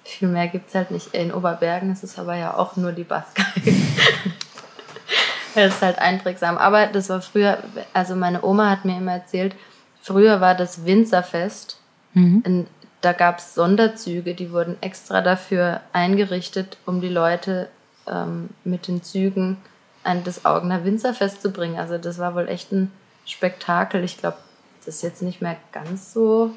viel 0.05 0.29
mehr 0.29 0.47
gibt 0.47 0.69
es 0.69 0.75
halt 0.77 0.93
nicht. 0.93 1.13
In 1.13 1.33
Oberbergen 1.35 1.91
ist 1.93 2.05
es 2.05 2.17
aber 2.19 2.37
ja 2.37 2.55
auch 2.57 2.77
nur 2.77 2.93
die 2.93 3.03
Bassgeige. 3.03 3.75
das 5.55 5.75
ist 5.75 5.83
halt 5.83 5.99
einprägsam. 5.99 6.59
Aber 6.59 6.87
das 6.87 7.09
war 7.09 7.21
früher, 7.23 7.59
also 7.93 8.15
meine 8.15 8.45
Oma 8.45 8.71
hat 8.71 8.85
mir 8.85 8.97
immer 8.99 9.13
erzählt, 9.15 9.57
früher 10.01 10.41
war 10.41 10.55
das 10.55 10.85
Winzerfest. 10.85 11.81
Und 12.15 12.67
da 13.03 13.13
gab 13.13 13.41
es 13.41 13.55
Sonderzüge, 13.55 14.35
die 14.35 14.51
wurden 14.51 14.77
extra 14.81 15.21
dafür 15.21 15.83
eingerichtet, 15.93 16.79
um 16.87 17.03
die 17.03 17.11
Leute 17.11 17.69
ähm, 18.07 18.51
mit 18.65 18.89
den 18.89 19.03
Zügen 19.03 19.59
an 20.03 20.23
das 20.25 20.45
Augener 20.45 20.85
Winzerfest 20.85 21.43
zu 21.43 21.51
bringen. 21.51 21.79
Also 21.79 21.99
das 21.99 22.19
war 22.19 22.35
wohl 22.35 22.49
echt 22.49 22.73
ein 22.73 22.91
Spektakel. 23.25 24.05
Ich 24.05 24.19
glaube, 24.19 24.39
das 24.85 24.97
ist 24.97 25.03
jetzt 25.03 25.23
nicht 25.23 25.43
mehr 25.43 25.57
ganz 25.73 26.13
so 26.13 26.53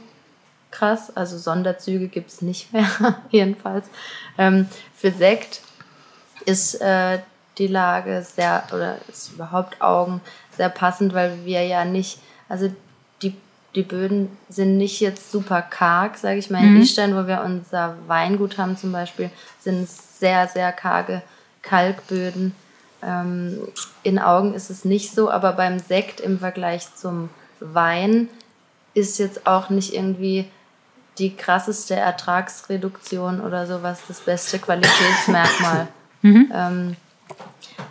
krass. 0.71 1.15
Also 1.15 1.37
Sonderzüge 1.37 2.07
gibt 2.07 2.29
es 2.29 2.41
nicht 2.41 2.71
mehr, 2.71 2.87
jedenfalls. 3.31 3.87
Ähm, 4.37 4.67
für 4.95 5.11
Sekt 5.11 5.61
ist 6.45 6.75
äh, 6.75 7.19
die 7.57 7.67
Lage 7.67 8.23
sehr, 8.23 8.63
oder 8.71 8.97
ist 9.07 9.33
überhaupt 9.33 9.81
Augen 9.81 10.21
sehr 10.55 10.69
passend, 10.69 11.13
weil 11.13 11.45
wir 11.45 11.65
ja 11.65 11.85
nicht, 11.85 12.19
also 12.47 12.71
die, 13.21 13.35
die 13.75 13.83
Böden 13.83 14.29
sind 14.47 14.77
nicht 14.77 14.99
jetzt 14.99 15.31
super 15.31 15.61
karg, 15.61 16.17
sage 16.17 16.37
ich 16.37 16.49
mal. 16.49 16.63
In 16.63 16.81
Istein, 16.81 17.15
wo 17.15 17.27
wir 17.27 17.41
unser 17.41 17.95
Weingut 18.07 18.57
haben 18.57 18.77
zum 18.77 18.91
Beispiel, 18.91 19.29
sind 19.59 19.83
es 19.83 20.19
sehr, 20.19 20.47
sehr 20.47 20.71
karge 20.71 21.21
Kalkböden. 21.61 22.55
Ähm, 23.01 23.59
in 24.03 24.19
Augen 24.19 24.53
ist 24.53 24.69
es 24.69 24.85
nicht 24.85 25.13
so, 25.13 25.29
aber 25.29 25.53
beim 25.53 25.79
Sekt 25.79 26.19
im 26.19 26.39
Vergleich 26.39 26.95
zum 26.95 27.29
Wein 27.59 28.29
ist 28.93 29.19
jetzt 29.19 29.45
auch 29.47 29.69
nicht 29.69 29.93
irgendwie 29.93 30.45
die 31.17 31.35
krasseste 31.35 31.95
Ertragsreduktion 31.95 33.41
oder 33.41 33.67
sowas 33.67 34.01
das 34.07 34.21
beste 34.21 34.59
Qualitätsmerkmal. 34.59 35.87
Ähm, 36.21 36.97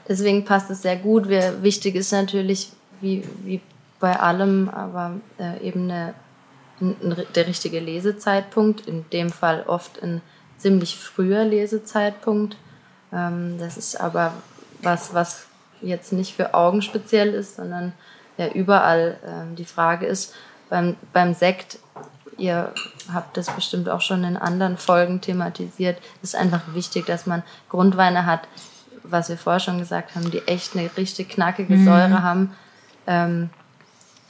deswegen 0.07 0.45
passt 0.45 0.71
es 0.71 0.83
sehr 0.83 0.97
gut. 0.97 1.31
Wir, 1.31 1.63
wichtig 1.63 1.95
ist 1.95 2.13
natürlich, 2.13 2.71
wie, 3.01 3.25
wie 3.43 3.63
bei 4.01 4.21
allem, 4.21 4.69
aber 4.69 5.13
äh, 5.39 5.67
eben 5.67 5.85
eine, 5.85 6.13
ein, 6.79 6.95
ein, 7.03 7.27
der 7.35 7.47
richtige 7.47 7.81
Lesezeitpunkt. 7.81 8.87
In 8.87 9.07
dem 9.15 9.31
Fall 9.31 9.65
oft 9.67 10.03
ein 10.03 10.21
ziemlich 10.59 10.97
früher 10.97 11.43
Lesezeitpunkt. 11.45 12.59
Ähm, 13.13 13.59
das 13.59 13.77
ist 13.77 14.01
aber 14.01 14.35
was, 14.83 15.15
was 15.15 15.47
jetzt 15.81 16.13
nicht 16.13 16.35
für 16.35 16.55
Augen 16.55 16.83
speziell 16.83 17.35
ist, 17.35 17.57
sondern 17.57 17.93
ja 18.37 18.49
überall 18.49 19.19
ähm, 19.27 19.57
die 19.57 19.65
Frage 19.65 20.07
ist, 20.07 20.35
beim, 20.69 20.97
beim 21.13 21.35
Sekt, 21.35 21.79
ihr 22.37 22.73
habt 23.13 23.37
das 23.37 23.51
bestimmt 23.51 23.89
auch 23.89 24.01
schon 24.01 24.25
in 24.25 24.37
anderen 24.37 24.77
Folgen 24.77 25.21
thematisiert, 25.21 25.99
ist 26.23 26.37
einfach 26.37 26.63
wichtig, 26.75 27.07
dass 27.07 27.27
man 27.27 27.43
Grundweine 27.69 28.27
hat, 28.27 28.47
was 29.03 29.29
wir 29.29 29.39
vorher 29.39 29.61
schon 29.61 29.79
gesagt 29.79 30.15
haben, 30.15 30.31
die 30.31 30.47
echt 30.47 30.77
eine 30.77 30.91
richtig 30.97 31.31
knackige 31.31 31.83
Säure 31.83 32.23
haben. 32.23 32.55
Ähm, 33.07 33.51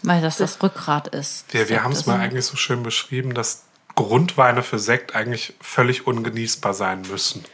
Weil 0.02 0.22
das 0.22 0.36
das 0.36 0.62
Rückgrat 0.62 1.08
ist. 1.08 1.52
Wir, 1.52 1.68
wir 1.68 1.82
haben 1.82 1.92
es 1.92 2.06
mal 2.06 2.20
eigentlich 2.20 2.46
so 2.46 2.56
schön 2.56 2.84
beschrieben, 2.84 3.34
dass 3.34 3.64
Grundweine 3.96 4.62
für 4.62 4.78
Sekt 4.78 5.16
eigentlich 5.16 5.54
völlig 5.60 6.06
ungenießbar 6.06 6.72
sein 6.72 7.02
müssen, 7.10 7.44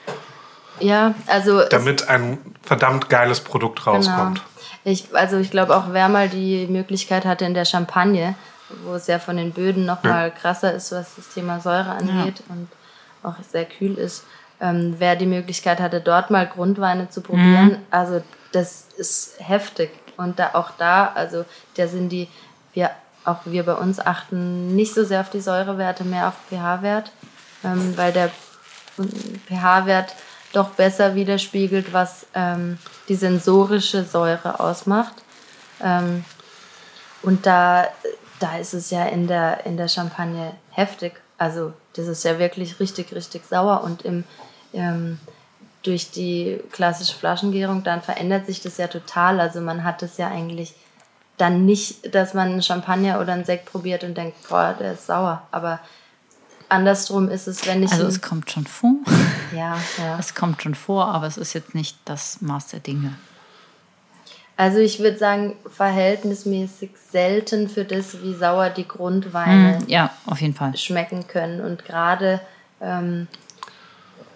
ja, 0.80 1.14
also 1.26 1.62
damit 1.68 2.08
ein 2.08 2.38
verdammt 2.62 3.08
geiles 3.08 3.40
Produkt 3.40 3.86
rauskommt. 3.86 4.36
Genau. 4.36 4.48
Ich, 4.84 5.14
also 5.14 5.38
ich 5.38 5.50
glaube 5.50 5.76
auch, 5.76 5.84
wer 5.90 6.08
mal 6.08 6.28
die 6.28 6.66
Möglichkeit 6.66 7.24
hatte 7.24 7.44
in 7.44 7.54
der 7.54 7.64
Champagne, 7.64 8.34
wo 8.84 8.94
es 8.94 9.06
ja 9.06 9.18
von 9.18 9.36
den 9.36 9.52
Böden 9.52 9.86
noch 9.86 10.02
mal 10.02 10.30
krasser 10.30 10.74
ist, 10.74 10.92
was 10.92 11.16
das 11.16 11.28
Thema 11.30 11.60
Säure 11.60 11.92
angeht 11.92 12.42
und 12.48 12.68
auch 13.22 13.36
sehr 13.50 13.64
kühl 13.64 13.94
ist, 13.94 14.24
ähm, 14.60 14.96
wer 14.98 15.16
die 15.16 15.26
Möglichkeit 15.26 15.80
hatte, 15.80 16.00
dort 16.00 16.30
mal 16.30 16.46
Grundweine 16.46 17.08
zu 17.08 17.22
probieren, 17.22 17.78
also 17.90 18.22
das 18.52 18.86
ist 18.96 19.34
heftig. 19.38 19.90
Und 20.16 20.38
da 20.38 20.50
auch 20.54 20.70
da, 20.78 21.10
also 21.14 21.44
da 21.76 21.88
sind 21.88 22.10
die, 22.10 22.28
wir, 22.72 22.90
auch 23.24 23.40
wir 23.44 23.64
bei 23.64 23.74
uns 23.74 23.98
achten 23.98 24.76
nicht 24.76 24.94
so 24.94 25.04
sehr 25.04 25.20
auf 25.20 25.30
die 25.30 25.40
Säurewerte, 25.40 26.04
mehr 26.04 26.28
auf 26.28 26.34
pH-Wert, 26.50 27.10
ähm, 27.64 27.94
weil 27.96 28.12
der 28.12 28.30
pH-Wert 29.48 30.14
doch 30.56 30.70
besser 30.70 31.14
widerspiegelt, 31.14 31.92
was 31.92 32.26
ähm, 32.34 32.78
die 33.08 33.14
sensorische 33.14 34.04
Säure 34.04 34.60
ausmacht. 34.60 35.14
Ähm, 35.82 36.24
und 37.22 37.46
da, 37.46 37.88
da 38.40 38.56
ist 38.58 38.74
es 38.74 38.90
ja 38.90 39.06
in 39.06 39.26
der, 39.26 39.66
in 39.66 39.76
der 39.76 39.88
Champagne 39.88 40.52
heftig. 40.70 41.14
Also 41.38 41.72
das 41.94 42.06
ist 42.06 42.24
ja 42.24 42.38
wirklich 42.38 42.80
richtig, 42.80 43.14
richtig 43.14 43.46
sauer. 43.46 43.82
Und 43.82 44.02
im, 44.02 44.24
ähm, 44.72 45.18
durch 45.82 46.10
die 46.10 46.60
klassische 46.72 47.16
Flaschengärung, 47.16 47.82
dann 47.84 48.02
verändert 48.02 48.46
sich 48.46 48.60
das 48.60 48.76
ja 48.78 48.86
total. 48.86 49.40
Also 49.40 49.60
man 49.60 49.84
hat 49.84 50.02
es 50.02 50.16
ja 50.16 50.28
eigentlich 50.28 50.74
dann 51.36 51.66
nicht, 51.66 52.14
dass 52.14 52.34
man 52.34 52.48
einen 52.50 52.62
Champagner 52.62 53.20
oder 53.20 53.32
einen 53.32 53.44
Sekt 53.44 53.66
probiert 53.66 54.04
und 54.04 54.16
denkt, 54.16 54.48
boah, 54.48 54.74
der 54.78 54.92
ist 54.92 55.06
sauer. 55.06 55.42
Aber 55.50 55.80
andersrum 56.74 57.28
ist 57.28 57.46
es, 57.46 57.66
wenn 57.66 57.82
ich... 57.82 57.92
Also 57.92 58.06
es 58.06 58.20
kommt 58.20 58.50
schon 58.50 58.66
vor. 58.66 58.94
ja, 59.54 59.76
ja. 59.98 60.18
Es 60.18 60.34
kommt 60.34 60.62
schon 60.62 60.74
vor, 60.74 61.06
aber 61.08 61.26
es 61.26 61.36
ist 61.36 61.52
jetzt 61.52 61.74
nicht 61.74 61.96
das 62.04 62.40
Maß 62.40 62.68
der 62.68 62.80
Dinge. 62.80 63.14
Also 64.56 64.78
ich 64.78 65.00
würde 65.00 65.18
sagen, 65.18 65.56
verhältnismäßig 65.68 66.90
selten 67.10 67.68
für 67.68 67.84
das, 67.84 68.22
wie 68.22 68.34
sauer 68.34 68.70
die 68.70 68.86
Grundweine 68.86 69.80
Mm, 69.80 69.88
ja, 69.88 70.10
auf 70.26 70.40
jeden 70.40 70.54
Fall. 70.54 70.76
schmecken 70.76 71.26
können. 71.26 71.60
Und 71.60 71.84
gerade 71.84 72.40
ähm, 72.80 73.26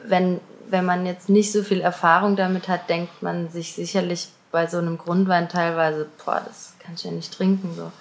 wenn, 0.05 0.41
wenn 0.69 0.85
man 0.85 1.07
jetzt 1.07 1.29
nicht 1.29 1.53
so 1.53 1.63
viel 1.63 1.81
Erfahrung 1.81 2.37
damit 2.37 2.69
hat, 2.69 2.89
denkt 2.89 3.23
man 3.23 3.51
sich 3.51 3.75
sicherlich 3.75 4.29
bei 4.51 4.67
so 4.67 4.79
einem 4.79 4.99
Grundwein 4.99 5.49
teilweise, 5.49 6.09
boah, 6.25 6.43
das 6.45 6.75
kann 6.81 6.95
ich 6.95 7.05
ja 7.05 7.11
nicht 7.11 7.33
trinken. 7.33 7.75
So. 7.77 7.93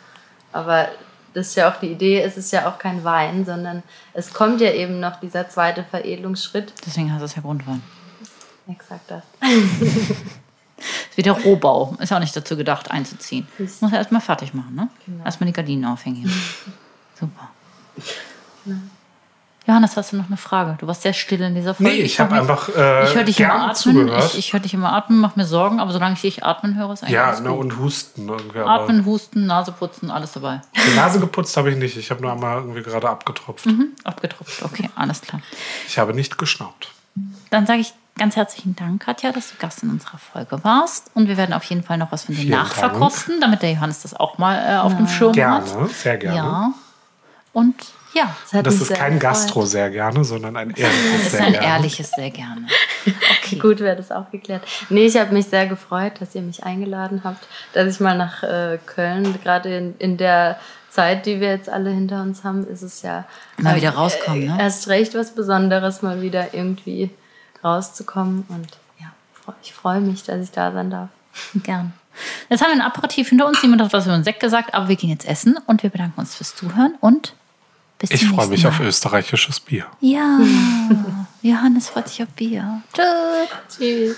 Aber 0.54 0.88
das 1.38 1.50
ist 1.50 1.56
ja 1.56 1.72
auch 1.72 1.80
die 1.80 1.92
Idee, 1.92 2.24
es 2.24 2.36
ist 2.36 2.52
ja 2.52 2.68
auch 2.68 2.80
kein 2.80 3.04
Wein, 3.04 3.46
sondern 3.46 3.84
es 4.16 4.34
kommt 4.34 4.60
ja 4.60 4.72
eben 4.72 5.00
noch 5.00 5.20
dieser 5.20 5.48
zweite 5.48 5.84
Veredelungsschritt. 5.84 6.74
Deswegen 6.84 7.14
heißt 7.14 7.24
es 7.24 7.36
ja 7.36 7.44
Grundwein. 7.44 7.84
Exakt 8.68 9.12
das. 9.12 9.24
Ist 10.78 11.16
wie 11.16 11.22
der 11.22 11.34
Rohbau. 11.34 11.96
Ist 12.00 12.10
ja 12.10 12.18
auch 12.18 12.22
nicht 12.22 12.36
dazu 12.36 12.58
gedacht, 12.58 12.90
einzuziehen. 12.90 13.48
Muss 13.60 13.82
ja 13.82 13.98
erstmal 13.98 14.22
fertig 14.22 14.56
machen, 14.56 14.74
ne? 14.74 14.90
Genau. 15.06 15.24
Erstmal 15.26 15.46
die 15.46 15.54
Gardinen 15.54 15.86
aufhängen. 15.86 16.24
Super. 17.20 17.50
Johannes, 19.68 19.98
hast 19.98 20.14
du 20.14 20.16
noch 20.18 20.28
eine 20.28 20.38
Frage? 20.38 20.78
Du 20.80 20.88
warst 20.88 21.02
sehr 21.02 21.12
still 21.12 21.42
in 21.42 21.54
dieser 21.54 21.74
Folge. 21.74 21.92
Nee, 21.92 22.00
ich 22.00 22.22
habe 22.22 22.34
hab 22.34 22.42
einfach 22.42 22.70
äh, 22.70 23.04
ich 23.04 23.16
höre 23.16 23.26
dich 23.26 23.40
immer 23.42 23.70
atmen. 23.70 24.08
Ich, 24.08 24.38
ich 24.38 24.54
höre 24.54 24.62
dich 24.62 24.74
immer 24.74 24.94
atmen, 24.94 25.20
mach 25.20 25.36
mir 25.36 25.46
Sorgen, 25.46 25.82
aber 25.82 25.92
solange 25.92 26.14
ich 26.14 26.22
dich 26.22 26.46
atmen 26.46 26.76
höre, 26.78 26.94
ist 26.94 27.04
eigentlich 27.04 27.16
ja, 27.16 27.38
ne, 27.42 27.52
und 27.52 27.78
Husten 27.78 28.30
irgendwie. 28.30 28.60
Atmen, 28.60 29.06
Husten, 29.06 29.46
Nase 29.46 29.74
putzen, 29.74 30.10
alles 30.10 30.32
dabei. 30.32 30.62
die 30.74 30.96
Nase 30.96 31.20
geputzt 31.20 31.58
habe 31.58 31.70
ich 31.70 31.76
nicht. 31.76 31.98
Ich 31.98 32.10
habe 32.12 32.22
nur 32.22 32.32
einmal 32.32 32.60
irgendwie 32.60 32.82
gerade 32.82 33.10
abgetropft. 33.10 33.66
Mhm. 33.66 33.90
Abgetropft, 34.06 34.64
okay, 34.64 34.90
alles 34.96 35.20
klar. 35.20 35.42
Ich 35.86 36.00
habe 36.00 36.14
nicht 36.14 36.38
geschnaubt. 36.38 36.94
Dann 37.50 37.66
sage 37.66 37.82
ich 37.82 37.94
ganz 38.18 38.38
herzlichen 38.38 38.74
Dank, 38.78 39.04
Katja, 39.04 39.34
dass 39.34 39.50
du 39.50 39.58
Gast 39.60 39.84
in 39.84 39.90
unserer 39.90 40.18
Folge 40.18 40.64
warst. 40.64 41.12
Und 41.14 41.28
wir 41.28 41.36
werden 41.36 41.52
auf 41.52 41.66
jeden 41.66 41.84
Fall 41.84 41.98
noch 41.98 42.14
was 42.14 42.24
von 42.24 42.36
dir 42.36 42.50
nachverkosten, 42.50 43.42
damit 43.42 43.64
der 43.64 43.74
Johannes 43.74 44.04
das 44.04 44.14
auch 44.14 44.38
mal 44.38 44.58
äh, 44.58 44.78
auf 44.78 44.96
dem 44.96 45.10
Schirm 45.10 45.30
hat. 45.32 45.66
Gerne, 45.66 45.90
sehr 45.90 46.18
gerne. 46.18 46.38
Ja. 46.38 46.74
Und 47.52 47.76
ja, 48.14 48.36
Das 48.44 48.54
hat 48.54 48.66
Das 48.66 48.74
mich 48.74 48.82
ist 48.84 48.88
sehr 48.90 48.98
kein 48.98 49.14
gefreut. 49.14 49.32
Gastro 49.32 49.66
sehr 49.66 49.90
gerne, 49.90 50.24
sondern 50.24 50.56
ein 50.58 50.72
ehrliches 50.72 51.12
das 51.12 51.22
ist 51.22 51.32
sehr 51.32 51.46
ein 51.46 51.52
gerne. 51.54 51.68
ehrliches 51.68 52.12
sehr 52.12 52.30
gerne. 52.30 52.68
Okay. 53.48 53.60
Gut, 53.60 53.80
wäre 53.80 53.96
das 53.96 54.12
auch 54.12 54.30
geklärt. 54.30 54.64
Nee, 54.90 55.06
ich 55.06 55.16
habe 55.16 55.34
mich 55.34 55.46
sehr 55.46 55.68
gefreut, 55.68 56.20
dass 56.20 56.36
ihr 56.36 56.42
mich 56.42 56.66
eingeladen 56.66 57.22
habt, 57.24 57.48
dass 57.72 57.94
ich 57.94 58.02
mal 58.02 58.18
nach 58.18 58.44
äh, 58.44 58.78
Köln, 58.86 59.40
gerade 59.42 59.74
in, 59.74 59.96
in 60.00 60.18
der 60.18 60.60
Zeit, 60.90 61.26
die 61.26 61.40
wir 61.40 61.50
jetzt 61.50 61.70
alle 61.70 61.90
hinter 61.90 62.22
uns 62.22 62.44
haben, 62.44 62.68
ist 62.68 62.82
es 62.82 63.04
ja 63.04 63.24
Mal 63.56 63.78
wieder 63.78 63.92
rauskommen, 63.92 64.48
ne? 64.48 64.58
erst 64.60 64.90
recht 64.90 65.16
was 65.16 65.34
Besonderes, 65.34 66.02
mal 66.02 66.22
wieder 66.22 66.54
irgendwie 66.54 67.10
rauszukommen. 67.64 68.46
Und 68.50 68.68
ja, 69.00 69.08
ich 69.62 69.74
freue 69.74 70.02
mich, 70.02 70.24
dass 70.24 70.42
ich 70.44 70.52
da 70.52 70.74
sein 70.74 70.90
darf. 70.90 71.10
Gern. 71.64 71.94
Jetzt 72.50 72.62
haben 72.62 72.72
wir 72.72 72.76
ein 72.76 72.82
Aperitif 72.82 73.30
hinter 73.30 73.48
uns. 73.48 73.62
Niemand 73.62 73.82
hat 73.82 73.94
was 73.94 74.06
über 74.06 74.16
den 74.16 74.24
Sekt 74.24 74.40
gesagt, 74.40 74.74
aber 74.74 74.90
wir 74.90 74.96
gehen 74.96 75.10
jetzt 75.10 75.28
essen 75.28 75.58
und 75.68 75.84
wir 75.84 75.90
bedanken 75.90 76.20
uns 76.20 76.36
fürs 76.36 76.56
Zuhören 76.56 76.96
und 77.00 77.34
bis 78.00 78.12
Ich 78.12 78.28
freue 78.28 78.48
mich 78.48 78.64
Mal. 78.64 78.70
auf 78.70 78.80
österreichisches 78.80 79.60
Bier. 79.60 79.86
Ja, 80.02 80.40
Johannes 81.42 81.90
freut 81.90 82.08
sich 82.10 82.22
auf 82.24 82.30
Bier. 82.30 82.82
Tschüss. 82.94 83.78
Tschüss. 83.78 84.18